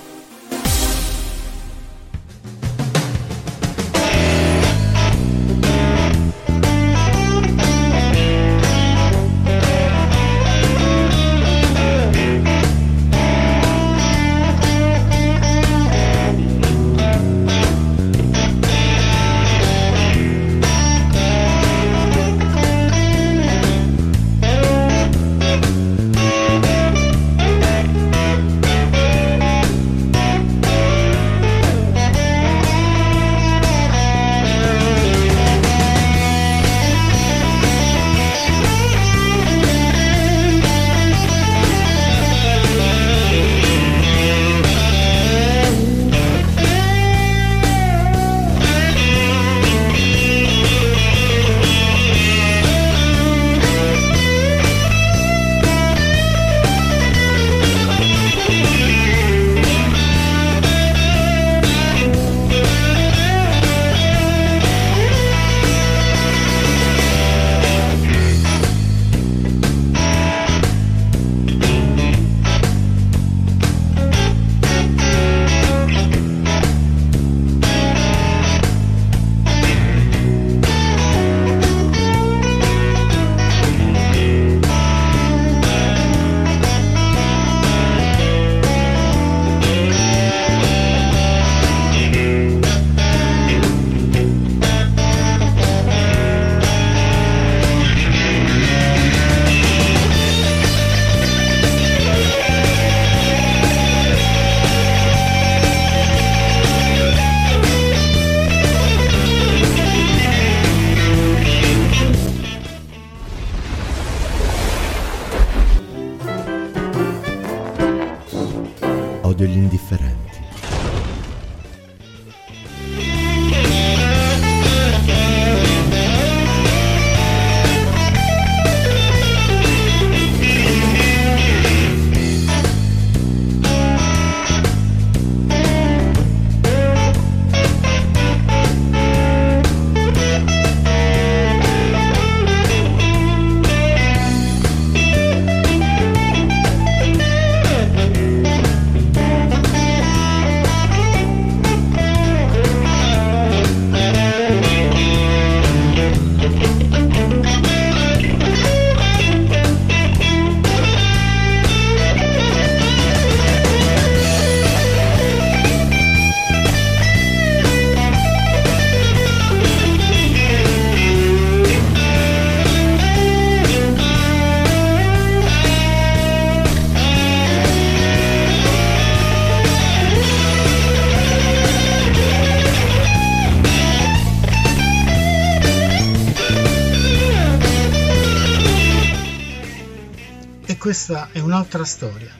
questa 191.09 191.31
è 191.31 191.39
un'altra 191.39 191.83
storia. 191.85 192.31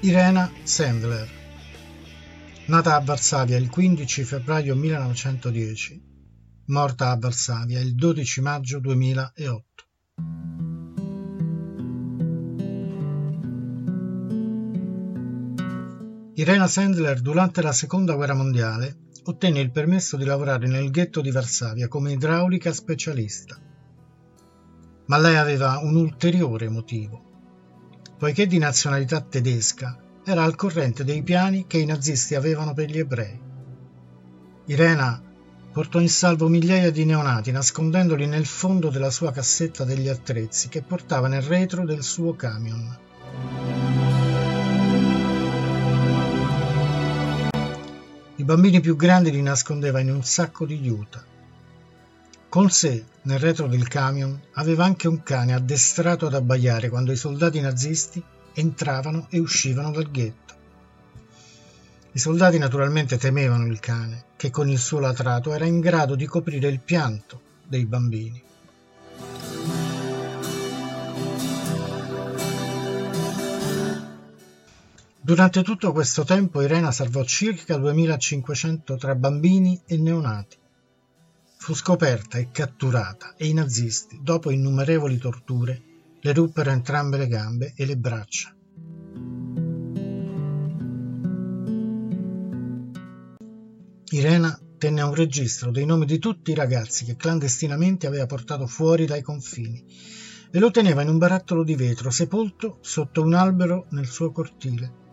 Irena 0.00 0.50
Sandler, 0.62 1.28
nata 2.68 2.96
a 2.96 3.00
Varsavia 3.00 3.58
il 3.58 3.68
15 3.68 4.24
febbraio 4.24 4.74
1910, 4.74 6.02
morta 6.68 7.10
a 7.10 7.18
Varsavia 7.18 7.78
il 7.78 7.94
12 7.94 8.40
maggio 8.40 8.80
2008. 8.80 9.64
Irena 16.36 16.66
Sandler 16.66 17.20
durante 17.20 17.60
la 17.60 17.72
seconda 17.72 18.14
guerra 18.14 18.34
mondiale 18.34 19.08
ottenne 19.24 19.60
il 19.60 19.70
permesso 19.70 20.16
di 20.16 20.24
lavorare 20.24 20.66
nel 20.68 20.90
ghetto 20.90 21.20
di 21.20 21.30
Varsavia 21.30 21.86
come 21.86 22.12
idraulica 22.12 22.72
specialista. 22.72 23.69
Ma 25.10 25.18
lei 25.18 25.34
aveva 25.34 25.80
un 25.82 25.96
ulteriore 25.96 26.68
motivo. 26.68 27.20
Poiché 28.16 28.46
di 28.46 28.58
nazionalità 28.58 29.20
tedesca, 29.20 29.98
era 30.24 30.44
al 30.44 30.54
corrente 30.54 31.02
dei 31.02 31.24
piani 31.24 31.66
che 31.66 31.78
i 31.78 31.84
nazisti 31.84 32.36
avevano 32.36 32.74
per 32.74 32.88
gli 32.88 32.98
ebrei. 33.00 33.36
Irena 34.66 35.20
portò 35.72 35.98
in 35.98 36.08
salvo 36.08 36.46
migliaia 36.46 36.92
di 36.92 37.04
neonati 37.04 37.50
nascondendoli 37.50 38.28
nel 38.28 38.46
fondo 38.46 38.88
della 38.88 39.10
sua 39.10 39.32
cassetta 39.32 39.82
degli 39.82 40.06
attrezzi 40.06 40.68
che 40.68 40.82
portava 40.82 41.26
nel 41.26 41.42
retro 41.42 41.84
del 41.84 42.04
suo 42.04 42.36
camion. 42.36 42.96
I 48.36 48.44
bambini 48.44 48.78
più 48.78 48.94
grandi 48.94 49.32
li 49.32 49.42
nascondeva 49.42 49.98
in 49.98 50.12
un 50.12 50.22
sacco 50.22 50.64
di 50.64 50.78
juta. 50.78 51.24
Con 52.50 52.68
sé, 52.68 53.04
nel 53.22 53.38
retro 53.38 53.68
del 53.68 53.86
camion, 53.86 54.36
aveva 54.54 54.84
anche 54.84 55.06
un 55.06 55.22
cane 55.22 55.54
addestrato 55.54 56.26
ad 56.26 56.34
abbaiare 56.34 56.88
quando 56.88 57.12
i 57.12 57.16
soldati 57.16 57.60
nazisti 57.60 58.20
entravano 58.54 59.28
e 59.30 59.38
uscivano 59.38 59.92
dal 59.92 60.10
ghetto. 60.10 60.54
I 62.10 62.18
soldati 62.18 62.58
naturalmente 62.58 63.18
temevano 63.18 63.66
il 63.66 63.78
cane, 63.78 64.24
che 64.34 64.50
con 64.50 64.68
il 64.68 64.78
suo 64.78 64.98
latrato 64.98 65.54
era 65.54 65.64
in 65.64 65.78
grado 65.78 66.16
di 66.16 66.26
coprire 66.26 66.66
il 66.66 66.80
pianto 66.80 67.40
dei 67.68 67.86
bambini. 67.86 68.42
Durante 75.20 75.62
tutto 75.62 75.92
questo 75.92 76.24
tempo 76.24 76.62
Irena 76.62 76.90
salvò 76.90 77.22
circa 77.22 77.76
2500 77.76 78.96
tra 78.96 79.14
bambini 79.14 79.80
e 79.86 79.96
neonati. 79.96 80.58
Fu 81.62 81.74
scoperta 81.74 82.38
e 82.38 82.50
catturata 82.50 83.34
e 83.36 83.46
i 83.46 83.52
nazisti, 83.52 84.18
dopo 84.22 84.50
innumerevoli 84.50 85.18
torture, 85.18 85.82
le 86.18 86.32
ruppero 86.32 86.70
entrambe 86.70 87.18
le 87.18 87.28
gambe 87.28 87.74
e 87.76 87.84
le 87.84 87.98
braccia. 87.98 88.56
Irena 94.08 94.58
tenne 94.78 95.02
un 95.02 95.14
registro 95.14 95.70
dei 95.70 95.84
nomi 95.84 96.06
di 96.06 96.18
tutti 96.18 96.50
i 96.50 96.54
ragazzi 96.54 97.04
che 97.04 97.16
clandestinamente 97.16 98.06
aveva 98.06 98.24
portato 98.24 98.66
fuori 98.66 99.04
dai 99.04 99.20
confini 99.20 99.84
e 100.50 100.58
lo 100.58 100.70
teneva 100.70 101.02
in 101.02 101.10
un 101.10 101.18
barattolo 101.18 101.62
di 101.62 101.74
vetro 101.74 102.10
sepolto 102.10 102.78
sotto 102.80 103.22
un 103.22 103.34
albero 103.34 103.86
nel 103.90 104.06
suo 104.06 104.32
cortile. 104.32 105.09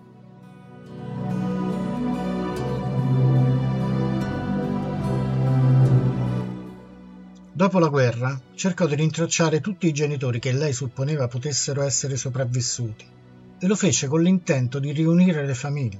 Dopo 7.57 7.79
la 7.79 7.87
guerra 7.87 8.39
cercò 8.53 8.85
di 8.85 8.93
rintracciare 8.93 9.61
tutti 9.61 9.87
i 9.87 9.91
genitori 9.91 10.37
che 10.37 10.51
lei 10.51 10.71
supponeva 10.73 11.27
potessero 11.27 11.81
essere 11.81 12.15
sopravvissuti 12.15 13.03
e 13.57 13.65
lo 13.65 13.75
fece 13.75 14.05
con 14.05 14.21
l'intento 14.21 14.77
di 14.77 14.91
riunire 14.91 15.43
le 15.43 15.55
famiglie. 15.55 15.99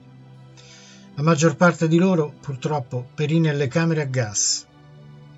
La 1.16 1.24
maggior 1.24 1.56
parte 1.56 1.88
di 1.88 1.98
loro 1.98 2.32
purtroppo 2.40 3.10
perì 3.16 3.40
nelle 3.40 3.68
camere 3.68 4.02
a 4.02 4.06
gas. 4.06 4.68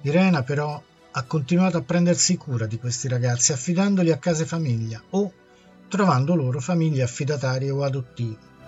Irena 0.01 0.43
però 0.43 0.84
ha 1.09 1.24
continuato 1.24 1.78
a 1.78 1.84
prendersi 1.84 2.36
cura 2.36 2.65
di 2.65 2.78
questi 2.78 3.07
ragazzi 3.07 3.53
affidandoli 3.53 4.11
a 4.11 4.17
case 4.17 4.45
famiglia 4.45 5.01
o 5.11 5.32
trovando 5.88 6.36
loro 6.36 6.59
famiglie 6.59 7.03
affidatarie 7.03 7.70
o 7.70 7.82
adottive. 7.82 8.59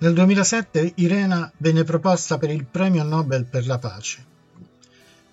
Nel 0.00 0.14
2007 0.14 0.92
Irena 0.94 1.52
venne 1.58 1.84
proposta 1.84 2.38
per 2.38 2.48
il 2.48 2.64
premio 2.64 3.02
Nobel 3.02 3.44
per 3.44 3.66
la 3.66 3.76
pace. 3.78 4.24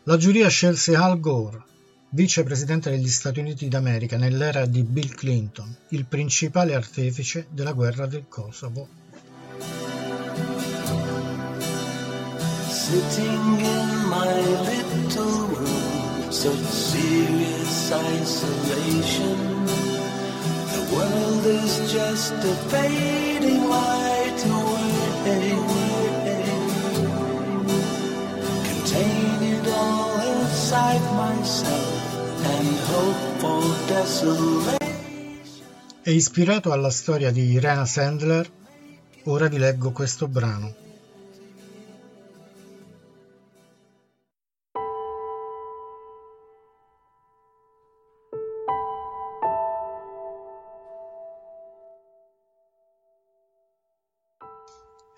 La 0.03 0.18
giuria 0.18 0.49
scelse 0.49 0.93
Al 0.93 1.22
Gore, 1.22 1.63
vicepresidente 2.09 2.89
degli 2.89 3.07
Stati 3.07 3.39
Uniti 3.39 3.70
d'America 3.70 4.18
nell'era 4.18 4.65
di 4.65 4.84
Bill 4.84 5.15
Clinton, 5.15 5.74
il 5.91 6.03
principale 6.05 6.76
artefice 6.76 7.47
della 7.49 7.72
guerra 7.72 8.07
del 8.07 8.26
Kosovo. 8.28 8.89
Sitting 12.68 13.59
in 13.61 14.09
my 14.09 14.34
little 14.65 15.47
room, 15.55 16.30
such 16.30 16.59
serious 16.68 17.91
isolation. 17.91 19.65
The 20.74 20.93
world 20.93 21.45
is 21.45 21.89
just 21.89 22.34
a 22.34 22.53
fading 22.68 23.70
light. 23.70 24.07
Contain 28.64 29.44
it 29.44 29.68
all 29.68 30.20
inside 30.42 31.02
myself 31.16 32.16
and 32.44 32.78
hope 32.92 33.40
for 33.40 33.62
desolation. 33.88 34.78
E 36.04 36.14
ispirato 36.14 36.72
alla 36.72 36.90
storia 36.90 37.32
di 37.32 37.52
Irena 37.52 37.86
Sandler, 37.86 38.50
ora 39.24 39.50
vi 39.50 39.58
leggo 39.58 39.92
questo 39.92 40.28
brano. 40.30 40.87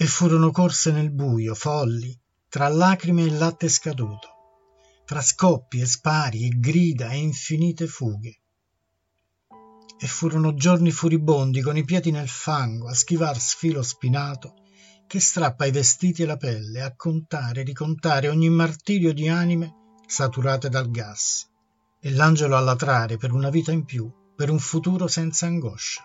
Furono 0.10 0.52
corse 0.52 0.92
nel 0.92 1.12
buio, 1.12 1.56
folli, 1.56 2.18
tra 2.50 2.68
lacrime 2.68 3.24
e 3.24 3.32
latte 3.32 3.70
scaduto, 3.70 4.28
tra 5.06 5.22
scoppi 5.22 5.80
e 5.80 5.86
spari 5.86 6.46
e 6.46 6.60
grida 6.60 7.10
e 7.12 7.18
infinite 7.18 7.88
fughe. 7.88 8.40
E 9.98 10.08
furono 10.08 10.54
giorni 10.54 10.92
furibondi 10.92 11.62
con 11.62 11.78
i 11.78 11.86
piedi 11.86 12.12
nel 12.12 12.28
fango, 12.28 12.88
a 12.88 12.94
schivar 12.94 13.40
sfilo 13.40 13.84
spinato 13.84 14.56
che 15.10 15.20
strappa 15.20 15.66
i 15.66 15.72
vestiti 15.72 16.22
e 16.22 16.26
la 16.28 16.38
pelle, 16.38 16.82
a 16.82 16.96
contare 16.96 17.62
e 17.62 17.64
ricontare 17.64 18.30
ogni 18.30 18.50
martirio 18.50 19.12
di 19.12 19.28
anime 19.28 19.98
saturate 20.06 20.70
dal 20.70 20.92
gas, 20.92 21.50
e 22.00 22.12
l'angelo 22.12 22.56
a 22.56 22.60
latrare 22.60 23.18
per 23.18 23.32
una 23.32 23.50
vita 23.50 23.72
in 23.72 23.86
più, 23.86 24.08
per 24.36 24.52
un 24.52 24.60
futuro 24.60 25.08
senza 25.08 25.48
angoscia. 25.48 26.04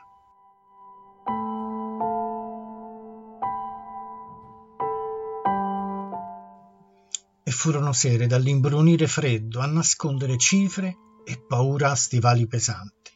Furono 7.65 7.95
sere 7.95 8.27
dall'imbrunire 8.27 9.07
freddo 9.07 9.61
a 9.61 9.65
nascondere 9.65 10.37
cifre 10.37 10.99
e 11.25 11.41
paura 11.41 11.93
a 11.93 11.95
stivali 11.95 12.47
pesanti. 12.47 13.11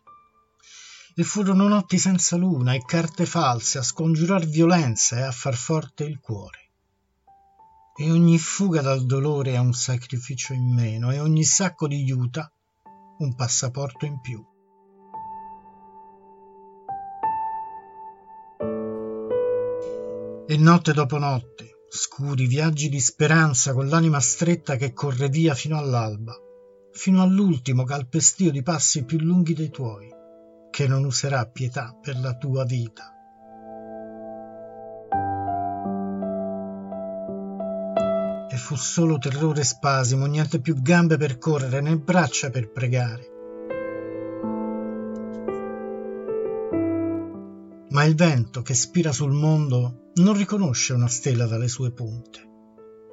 E 1.14 1.22
furono 1.22 1.68
notti 1.68 1.98
senza 1.98 2.36
luna 2.36 2.72
e 2.72 2.82
carte 2.82 3.26
false 3.26 3.76
a 3.76 3.82
scongiurar 3.82 4.46
violenza 4.46 5.18
e 5.18 5.20
a 5.20 5.32
far 5.32 5.54
forte 5.54 6.04
il 6.04 6.18
cuore. 6.18 6.70
E 7.94 8.10
ogni 8.10 8.38
fuga 8.38 8.80
dal 8.80 9.04
dolore 9.04 9.52
è 9.52 9.58
un 9.58 9.74
sacrificio 9.74 10.54
in 10.54 10.72
meno 10.72 11.10
e 11.10 11.20
ogni 11.20 11.44
sacco 11.44 11.86
di 11.86 12.02
juta 12.04 12.50
un 13.18 13.34
passaporto 13.34 14.06
in 14.06 14.18
più. 14.18 14.42
E 20.46 20.56
notte 20.56 20.94
dopo 20.94 21.18
notte, 21.18 21.77
scuri 21.90 22.46
viaggi 22.46 22.90
di 22.90 23.00
speranza 23.00 23.72
con 23.72 23.88
l'anima 23.88 24.20
stretta 24.20 24.76
che 24.76 24.92
corre 24.92 25.28
via 25.28 25.54
fino 25.54 25.78
all'alba, 25.78 26.34
fino 26.92 27.22
all'ultimo 27.22 27.84
calpestio 27.84 28.50
di 28.50 28.62
passi 28.62 29.04
più 29.04 29.18
lunghi 29.18 29.54
dei 29.54 29.70
tuoi, 29.70 30.08
che 30.70 30.86
non 30.86 31.04
userà 31.04 31.46
pietà 31.46 31.96
per 32.00 32.20
la 32.20 32.34
tua 32.36 32.64
vita. 32.64 33.14
E 38.50 38.56
fu 38.56 38.76
solo 38.76 39.16
terrore 39.16 39.60
e 39.60 39.64
spasimo, 39.64 40.26
niente 40.26 40.60
più 40.60 40.80
gambe 40.82 41.16
per 41.16 41.38
correre 41.38 41.80
né 41.80 41.96
braccia 41.96 42.50
per 42.50 42.70
pregare. 42.70 43.37
Ma 47.98 48.04
il 48.04 48.14
vento 48.14 48.62
che 48.62 48.74
spira 48.74 49.10
sul 49.10 49.32
mondo 49.32 50.12
non 50.20 50.36
riconosce 50.36 50.92
una 50.92 51.08
stella 51.08 51.46
dalle 51.46 51.66
sue 51.66 51.90
punte. 51.90 52.46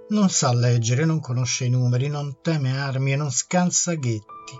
Non 0.10 0.30
sa 0.30 0.54
leggere, 0.54 1.06
non 1.06 1.20
conosce 1.20 1.66
i 1.66 1.72
numeri, 1.72 2.08
non 2.08 2.38
teme 2.40 2.80
armi 2.80 3.14
e 3.14 3.16
non 3.16 3.32
scansa 3.32 3.96
ghetti. 3.96 4.54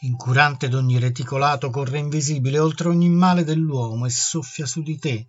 Incurante 0.00 0.68
d'ogni 0.68 0.98
reticolato 0.98 1.70
corre 1.70 1.98
invisibile 1.98 2.58
oltre 2.58 2.88
ogni 2.88 3.08
male 3.08 3.44
dell'uomo 3.44 4.06
e 4.06 4.10
soffia 4.10 4.66
su 4.66 4.82
di 4.82 4.98
te, 4.98 5.24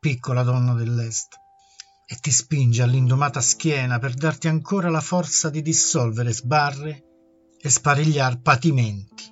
piccola 0.00 0.42
donna 0.42 0.72
dell'Est, 0.72 1.36
e 2.06 2.16
ti 2.16 2.30
spinge 2.30 2.80
all'indomata 2.80 3.42
schiena 3.42 3.98
per 3.98 4.14
darti 4.14 4.48
ancora 4.48 4.88
la 4.88 5.02
forza 5.02 5.50
di 5.50 5.60
dissolvere 5.60 6.32
sbarre 6.32 7.10
e 7.62 7.70
sparigliar 7.70 8.40
patimenti. 8.40 9.30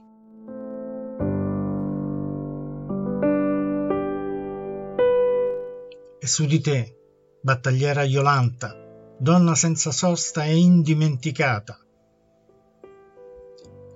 E 6.20 6.26
su 6.26 6.46
di 6.46 6.60
te, 6.60 6.96
battagliera 7.42 8.04
Iolanta, 8.04 8.76
donna 9.18 9.56
senza 9.56 9.90
sosta 9.90 10.44
e 10.44 10.56
indimenticata, 10.56 11.76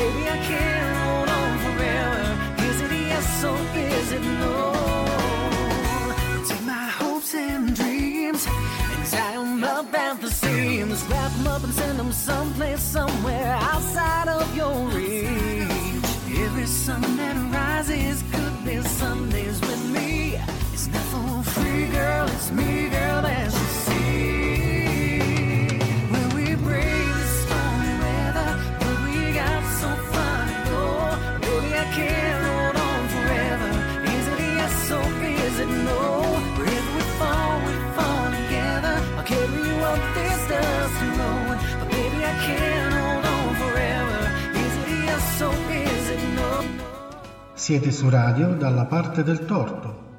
baby, 0.00 0.24
I 0.36 0.38
can't 0.50 0.96
hold 1.02 1.28
on 1.40 1.52
forever. 1.64 2.24
Is 2.68 2.78
it 2.84 2.92
yes 3.10 3.44
or 3.50 3.58
is 3.76 4.08
it 4.16 4.24
no? 4.42 4.56
Take 6.48 6.64
my 6.74 6.86
hopes 7.00 7.34
and 7.34 7.64
dreams 7.80 8.42
and 8.92 9.02
tie 9.12 9.36
'em 9.42 9.64
up 9.76 9.92
at 10.06 10.16
the 10.24 10.30
seams. 10.42 10.98
Wrap 11.10 11.32
'em 11.38 11.46
up 11.54 11.62
and 11.66 11.74
send 11.80 11.96
'em 12.02 12.12
someplace, 12.28 12.82
somewhere 12.96 13.54
outside 13.72 14.28
of 14.38 14.46
your 14.60 14.76
reach. 14.96 16.08
Every 16.44 16.68
sun 16.84 17.02
that 17.20 17.36
rises 17.58 18.18
could 18.32 18.56
be 18.66 18.76
Sundays 19.00 19.58
with 19.68 19.82
me. 19.96 20.10
It's 20.74 20.86
not 20.94 21.06
for 21.12 21.30
free, 21.54 21.84
girl. 21.98 22.26
It's 22.36 22.50
me, 22.58 22.72
Siete 47.60 47.92
su 47.92 48.08
radio 48.08 48.54
dalla 48.54 48.86
parte 48.86 49.22
del 49.22 49.44
torto. 49.44 50.09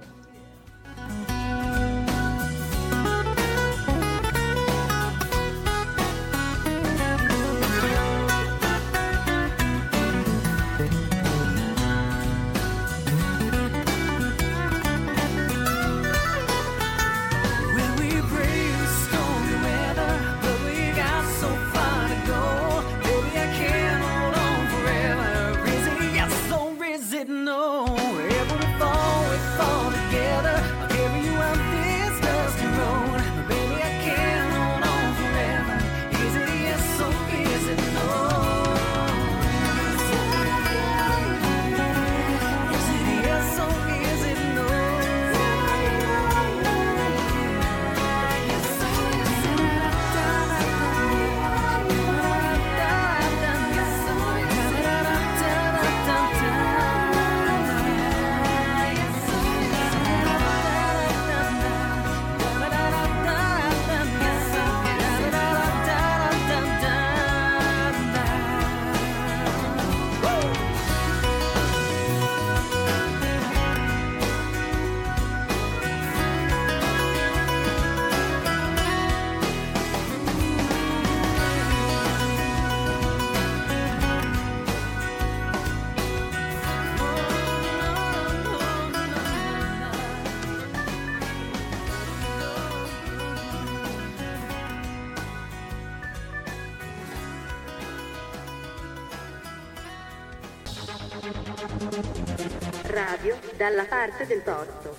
Dalla 103.61 103.85
parte 103.85 104.25
del 104.25 104.41
torto. 104.41 104.97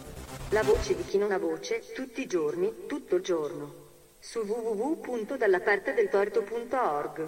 La 0.50 0.62
voce 0.62 0.94
di 0.94 1.04
chi 1.04 1.18
non 1.18 1.32
ha 1.32 1.38
voce, 1.38 1.82
tutti 1.96 2.20
i 2.20 2.28
giorni, 2.28 2.86
tutto 2.86 3.16
il 3.16 3.22
giorno. 3.22 3.74
Su 4.20 4.38
www.dallapartedeltorto.org. 4.38 7.26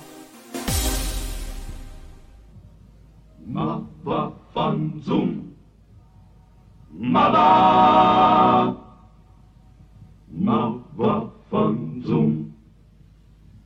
Ma 3.47 3.85
vaffanzum. 4.03 5.57
Ma 6.91 7.29
va. 7.29 8.81
Ma 10.27 10.85
vaffanzum. 10.93 12.53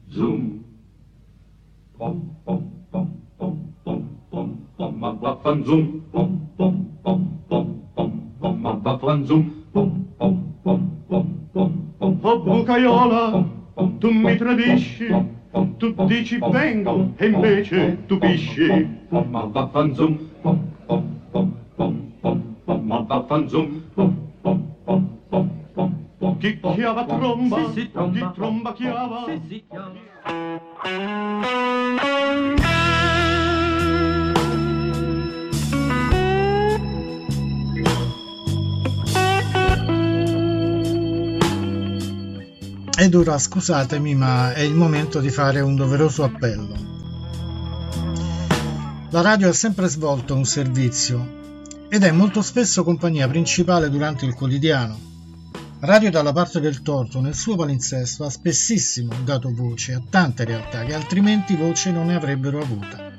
Zoom. 0.09 0.65
Pom 1.99 2.35
pom 2.45 2.87
pom 2.89 3.21
pom 3.37 3.75
pom 3.83 4.09
pom 4.31 4.67
pom 4.75 4.97
ma 4.97 5.11
vaffanzum. 5.11 6.01
Pom 6.11 6.49
pom 6.57 6.99
pom 7.03 7.03
pom 7.03 7.38
pom 8.41 8.53
pom 8.53 8.61
ma 8.63 8.73
vaffanzum. 8.73 9.43
Pom 9.73 10.05
pom 10.19 10.53
pom 10.63 10.81
pom 11.09 11.27
pom 11.53 11.73
pom. 11.99 12.19
Oh 12.23 12.39
bucaiola, 12.39 13.45
tu 14.01 14.11
mi 14.11 14.37
tradisci, 14.37 15.09
tu 15.79 15.95
dici 16.07 16.39
vengo 16.39 17.13
e 17.17 17.27
invece 17.27 17.99
tu 18.07 18.19
pisci. 18.19 18.87
Ma 19.11 19.45
vaffanzum. 19.45 20.17
Pom 20.43 20.59
pom 20.87 21.03
pom 21.33 21.53
pom 21.77 22.13
pom 22.21 22.43
pom 22.65 22.87
ma 22.87 23.01
vaffanzum. 23.01 23.83
Pom 23.95 24.15
pom 24.43 24.63
pom 24.85 25.09
pom 25.31 25.49
pom 25.75 25.91
pom. 26.19 26.37
Chi 26.39 26.59
chiava 26.61 27.05
tromba, 27.05 27.57
chi 27.75 27.91
tromba 28.35 28.73
chiava. 28.73 29.27
Ed 43.01 43.15
ora 43.15 43.39
scusatemi, 43.39 44.17
ma 44.17 44.53
è 44.53 44.63
il 44.63 44.75
momento 44.75 45.21
di 45.21 45.31
fare 45.31 45.61
un 45.61 45.77
doveroso 45.77 46.25
appello. 46.25 46.75
La 49.11 49.21
radio 49.21 49.51
ha 49.51 49.53
sempre 49.53 49.87
svolto 49.87 50.35
un 50.35 50.45
servizio 50.45 51.63
ed 51.89 52.03
è 52.03 52.11
molto 52.11 52.43
spesso 52.43 52.83
compagnia 52.83 53.29
principale 53.29 53.89
durante 53.89 54.25
il 54.27 54.35
quotidiano. 54.35 54.99
Radio 55.79 56.11
dalla 56.11 56.33
parte 56.33 56.59
del 56.59 56.83
torto 56.83 57.21
nel 57.21 57.37
suo 57.37 57.55
palinsesto 57.55 58.25
ha 58.25 58.31
spessissimo 58.31 59.15
dato 59.23 59.55
voce 59.55 59.95
a 59.95 60.03
tante 60.11 60.45
realtà 60.45 60.83
che 60.83 60.95
altrimenti 60.95 61.55
voce 61.55 61.93
non 61.93 62.07
ne 62.07 62.17
avrebbero 62.17 62.61
avuta. 62.61 63.13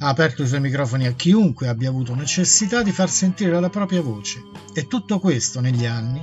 Ha 0.00 0.08
aperto 0.08 0.42
i 0.42 0.48
suoi 0.48 0.60
microfoni 0.60 1.06
a 1.06 1.12
chiunque 1.12 1.68
abbia 1.68 1.88
avuto 1.88 2.16
necessità 2.16 2.82
di 2.82 2.90
far 2.90 3.08
sentire 3.08 3.60
la 3.60 3.70
propria 3.70 4.02
voce 4.02 4.42
e 4.74 4.88
tutto 4.88 5.20
questo 5.20 5.60
negli 5.60 5.86
anni 5.86 6.20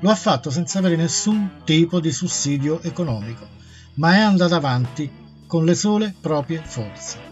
lo 0.00 0.10
ha 0.10 0.14
fatto 0.14 0.50
senza 0.50 0.78
avere 0.78 0.96
nessun 0.96 1.60
tipo 1.64 2.00
di 2.00 2.10
sussidio 2.10 2.80
economico, 2.82 3.46
ma 3.94 4.14
è 4.14 4.20
andata 4.20 4.56
avanti 4.56 5.10
con 5.46 5.64
le 5.64 5.74
sole 5.74 6.14
proprie 6.18 6.62
forze. 6.64 7.28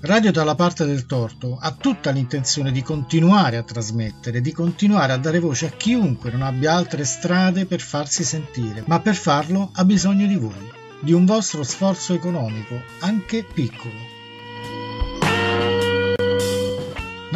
Radio 0.00 0.32
dalla 0.32 0.54
parte 0.54 0.86
del 0.86 1.04
torto 1.04 1.58
ha 1.60 1.72
tutta 1.72 2.10
l'intenzione 2.10 2.72
di 2.72 2.82
continuare 2.82 3.56
a 3.56 3.62
trasmettere, 3.62 4.40
di 4.40 4.52
continuare 4.52 5.12
a 5.12 5.18
dare 5.18 5.38
voce 5.38 5.66
a 5.66 5.70
chiunque 5.70 6.30
non 6.30 6.42
abbia 6.42 6.72
altre 6.72 7.04
strade 7.04 7.66
per 7.66 7.80
farsi 7.80 8.24
sentire, 8.24 8.84
ma 8.86 9.00
per 9.00 9.16
farlo 9.16 9.70
ha 9.74 9.84
bisogno 9.84 10.26
di 10.26 10.36
voi, 10.36 10.70
di 11.00 11.12
un 11.12 11.26
vostro 11.26 11.62
sforzo 11.62 12.14
economico, 12.14 12.80
anche 13.00 13.44
piccolo. 13.44 14.17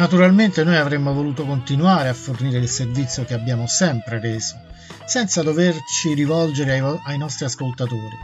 Naturalmente 0.03 0.65
noi 0.65 0.75
avremmo 0.75 1.13
voluto 1.13 1.45
continuare 1.45 2.09
a 2.09 2.13
fornire 2.13 2.57
il 2.57 2.67
servizio 2.67 3.23
che 3.23 3.33
abbiamo 3.33 3.67
sempre 3.67 4.19
reso, 4.19 4.59
senza 5.05 5.41
doverci 5.41 6.13
rivolgere 6.13 6.73
ai, 6.73 6.81
vo- 6.81 6.99
ai 7.05 7.17
nostri 7.17 7.45
ascoltatori, 7.45 8.17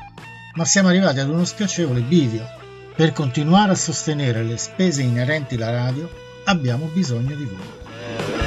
ma 0.56 0.66
siamo 0.66 0.90
arrivati 0.90 1.22
ad 1.22 1.30
uno 1.30 1.46
spiacevole 1.46 2.02
bivio. 2.02 2.46
Per 2.94 3.14
continuare 3.14 3.72
a 3.72 3.76
sostenere 3.76 4.44
le 4.44 4.58
spese 4.58 5.04
inerenti 5.04 5.56
alla 5.56 5.72
radio 5.72 6.12
abbiamo 6.44 6.90
bisogno 6.94 7.34
di 7.34 7.46
voi. 7.46 8.39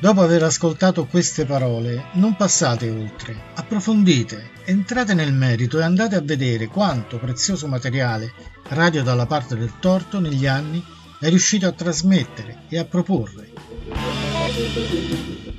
Dopo 0.00 0.22
aver 0.22 0.44
ascoltato 0.44 1.06
queste 1.06 1.44
parole, 1.44 2.10
non 2.12 2.36
passate 2.36 2.88
oltre, 2.88 3.36
approfondite, 3.54 4.50
entrate 4.64 5.12
nel 5.12 5.32
merito 5.32 5.80
e 5.80 5.82
andate 5.82 6.14
a 6.14 6.20
vedere 6.20 6.68
quanto 6.68 7.18
prezioso 7.18 7.66
materiale 7.66 8.32
Radio 8.68 9.02
dalla 9.02 9.26
parte 9.26 9.56
del 9.56 9.72
torto 9.80 10.20
negli 10.20 10.46
anni 10.46 10.84
è 11.18 11.28
riuscito 11.28 11.66
a 11.66 11.72
trasmettere 11.72 12.64
e 12.68 12.78
a 12.78 12.84
proporre. 12.84 13.50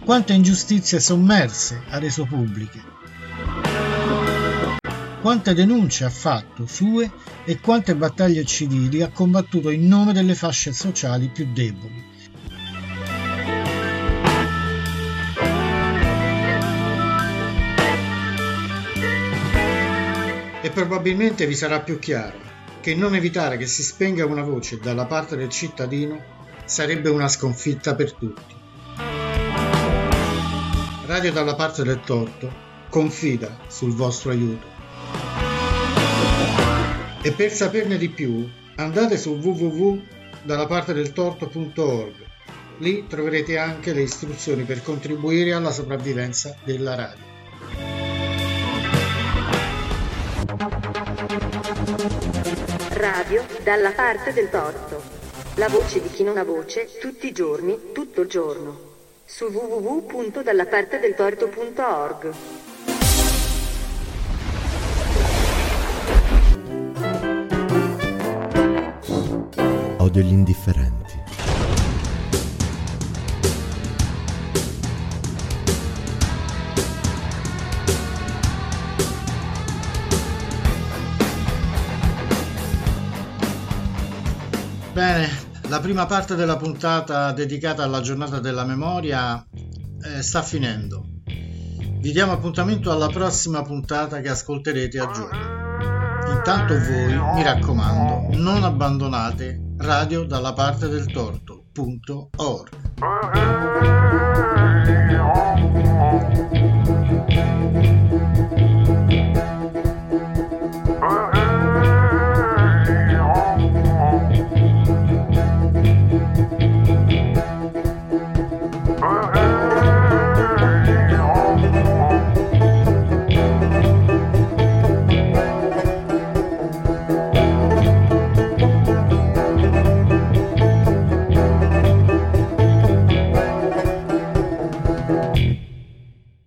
Quante 0.05 0.33
ingiustizie 0.33 0.99
sommerse 1.01 1.81
ha 1.89 1.97
reso 1.97 2.25
pubbliche. 2.25 2.81
Quante 5.21 5.53
denunce 5.53 6.05
ha 6.05 6.09
fatto 6.09 6.65
sue 6.65 7.11
e 7.43 7.59
quante 7.59 7.93
battaglie 7.93 8.45
civili 8.45 9.01
ha 9.01 9.09
combattuto 9.09 9.69
in 9.69 9.85
nome 9.85 10.13
delle 10.13 10.35
fasce 10.35 10.71
sociali 10.71 11.27
più 11.27 11.51
deboli. 11.51 12.08
E 20.61 20.69
probabilmente 20.71 21.47
vi 21.47 21.55
sarà 21.55 21.79
più 21.79 21.99
chiaro 21.99 22.37
che 22.81 22.93
non 22.93 23.15
evitare 23.15 23.55
che 23.57 23.65
si 23.65 23.81
spenga 23.81 24.25
una 24.25 24.43
voce 24.43 24.77
dalla 24.77 25.05
parte 25.05 25.37
del 25.37 25.49
cittadino 25.49 26.37
sarebbe 26.65 27.09
una 27.09 27.27
sconfitta 27.27 27.95
per 27.95 28.13
tutti. 28.13 28.55
Radio 31.05 31.31
dalla 31.31 31.55
parte 31.55 31.83
del 31.83 32.01
torto 32.01 32.51
confida 32.89 33.57
sul 33.67 33.93
vostro 33.93 34.31
aiuto. 34.31 34.67
E 37.21 37.31
per 37.31 37.51
saperne 37.51 37.97
di 37.97 38.09
più 38.09 38.49
andate 38.75 39.17
su 39.17 39.35
www.dallapartedeltorto.org. 39.35 42.27
Lì 42.79 43.07
troverete 43.07 43.57
anche 43.57 43.93
le 43.93 44.01
istruzioni 44.01 44.63
per 44.63 44.83
contribuire 44.83 45.53
alla 45.53 45.71
sopravvivenza 45.71 46.57
della 46.63 46.95
radio. 46.95 47.28
Radio 52.99 53.45
dalla 53.63 53.91
parte 53.91 54.33
del 54.33 54.49
torto. 54.49 55.01
La 55.55 55.69
voce 55.69 56.01
di 56.01 56.09
chi 56.09 56.23
non 56.23 56.37
ha 56.37 56.43
voce, 56.43 56.97
tutti 56.99 57.27
i 57.27 57.31
giorni, 57.31 57.93
tutto 57.93 58.19
il 58.19 58.27
giorno. 58.27 58.77
Su 59.23 59.45
www.dallapartedeltorto.org. 59.45 62.33
Odio 69.99 70.21
gli 70.21 70.33
indifferenti. 70.33 70.97
Bene, 84.99 85.29
la 85.69 85.79
prima 85.79 86.05
parte 86.05 86.35
della 86.35 86.57
puntata 86.57 87.31
dedicata 87.31 87.83
alla 87.83 88.01
giornata 88.01 88.39
della 88.39 88.65
memoria 88.65 89.41
eh, 89.47 90.21
sta 90.21 90.41
finendo. 90.41 91.05
Vi 91.23 92.11
diamo 92.11 92.33
appuntamento 92.33 92.91
alla 92.91 93.07
prossima 93.07 93.61
puntata 93.61 94.19
che 94.19 94.27
ascolterete 94.27 94.99
a 94.99 95.09
giugno. 95.09 96.35
Intanto 96.35 96.73
voi, 96.77 97.17
mi 97.33 97.43
raccomando, 97.43 98.37
non 98.39 98.65
abbandonate 98.65 99.75
radio 99.77 100.25
dalla 100.25 100.51
parte 100.51 100.89
del 100.89 101.09
torto.org. 101.09 102.69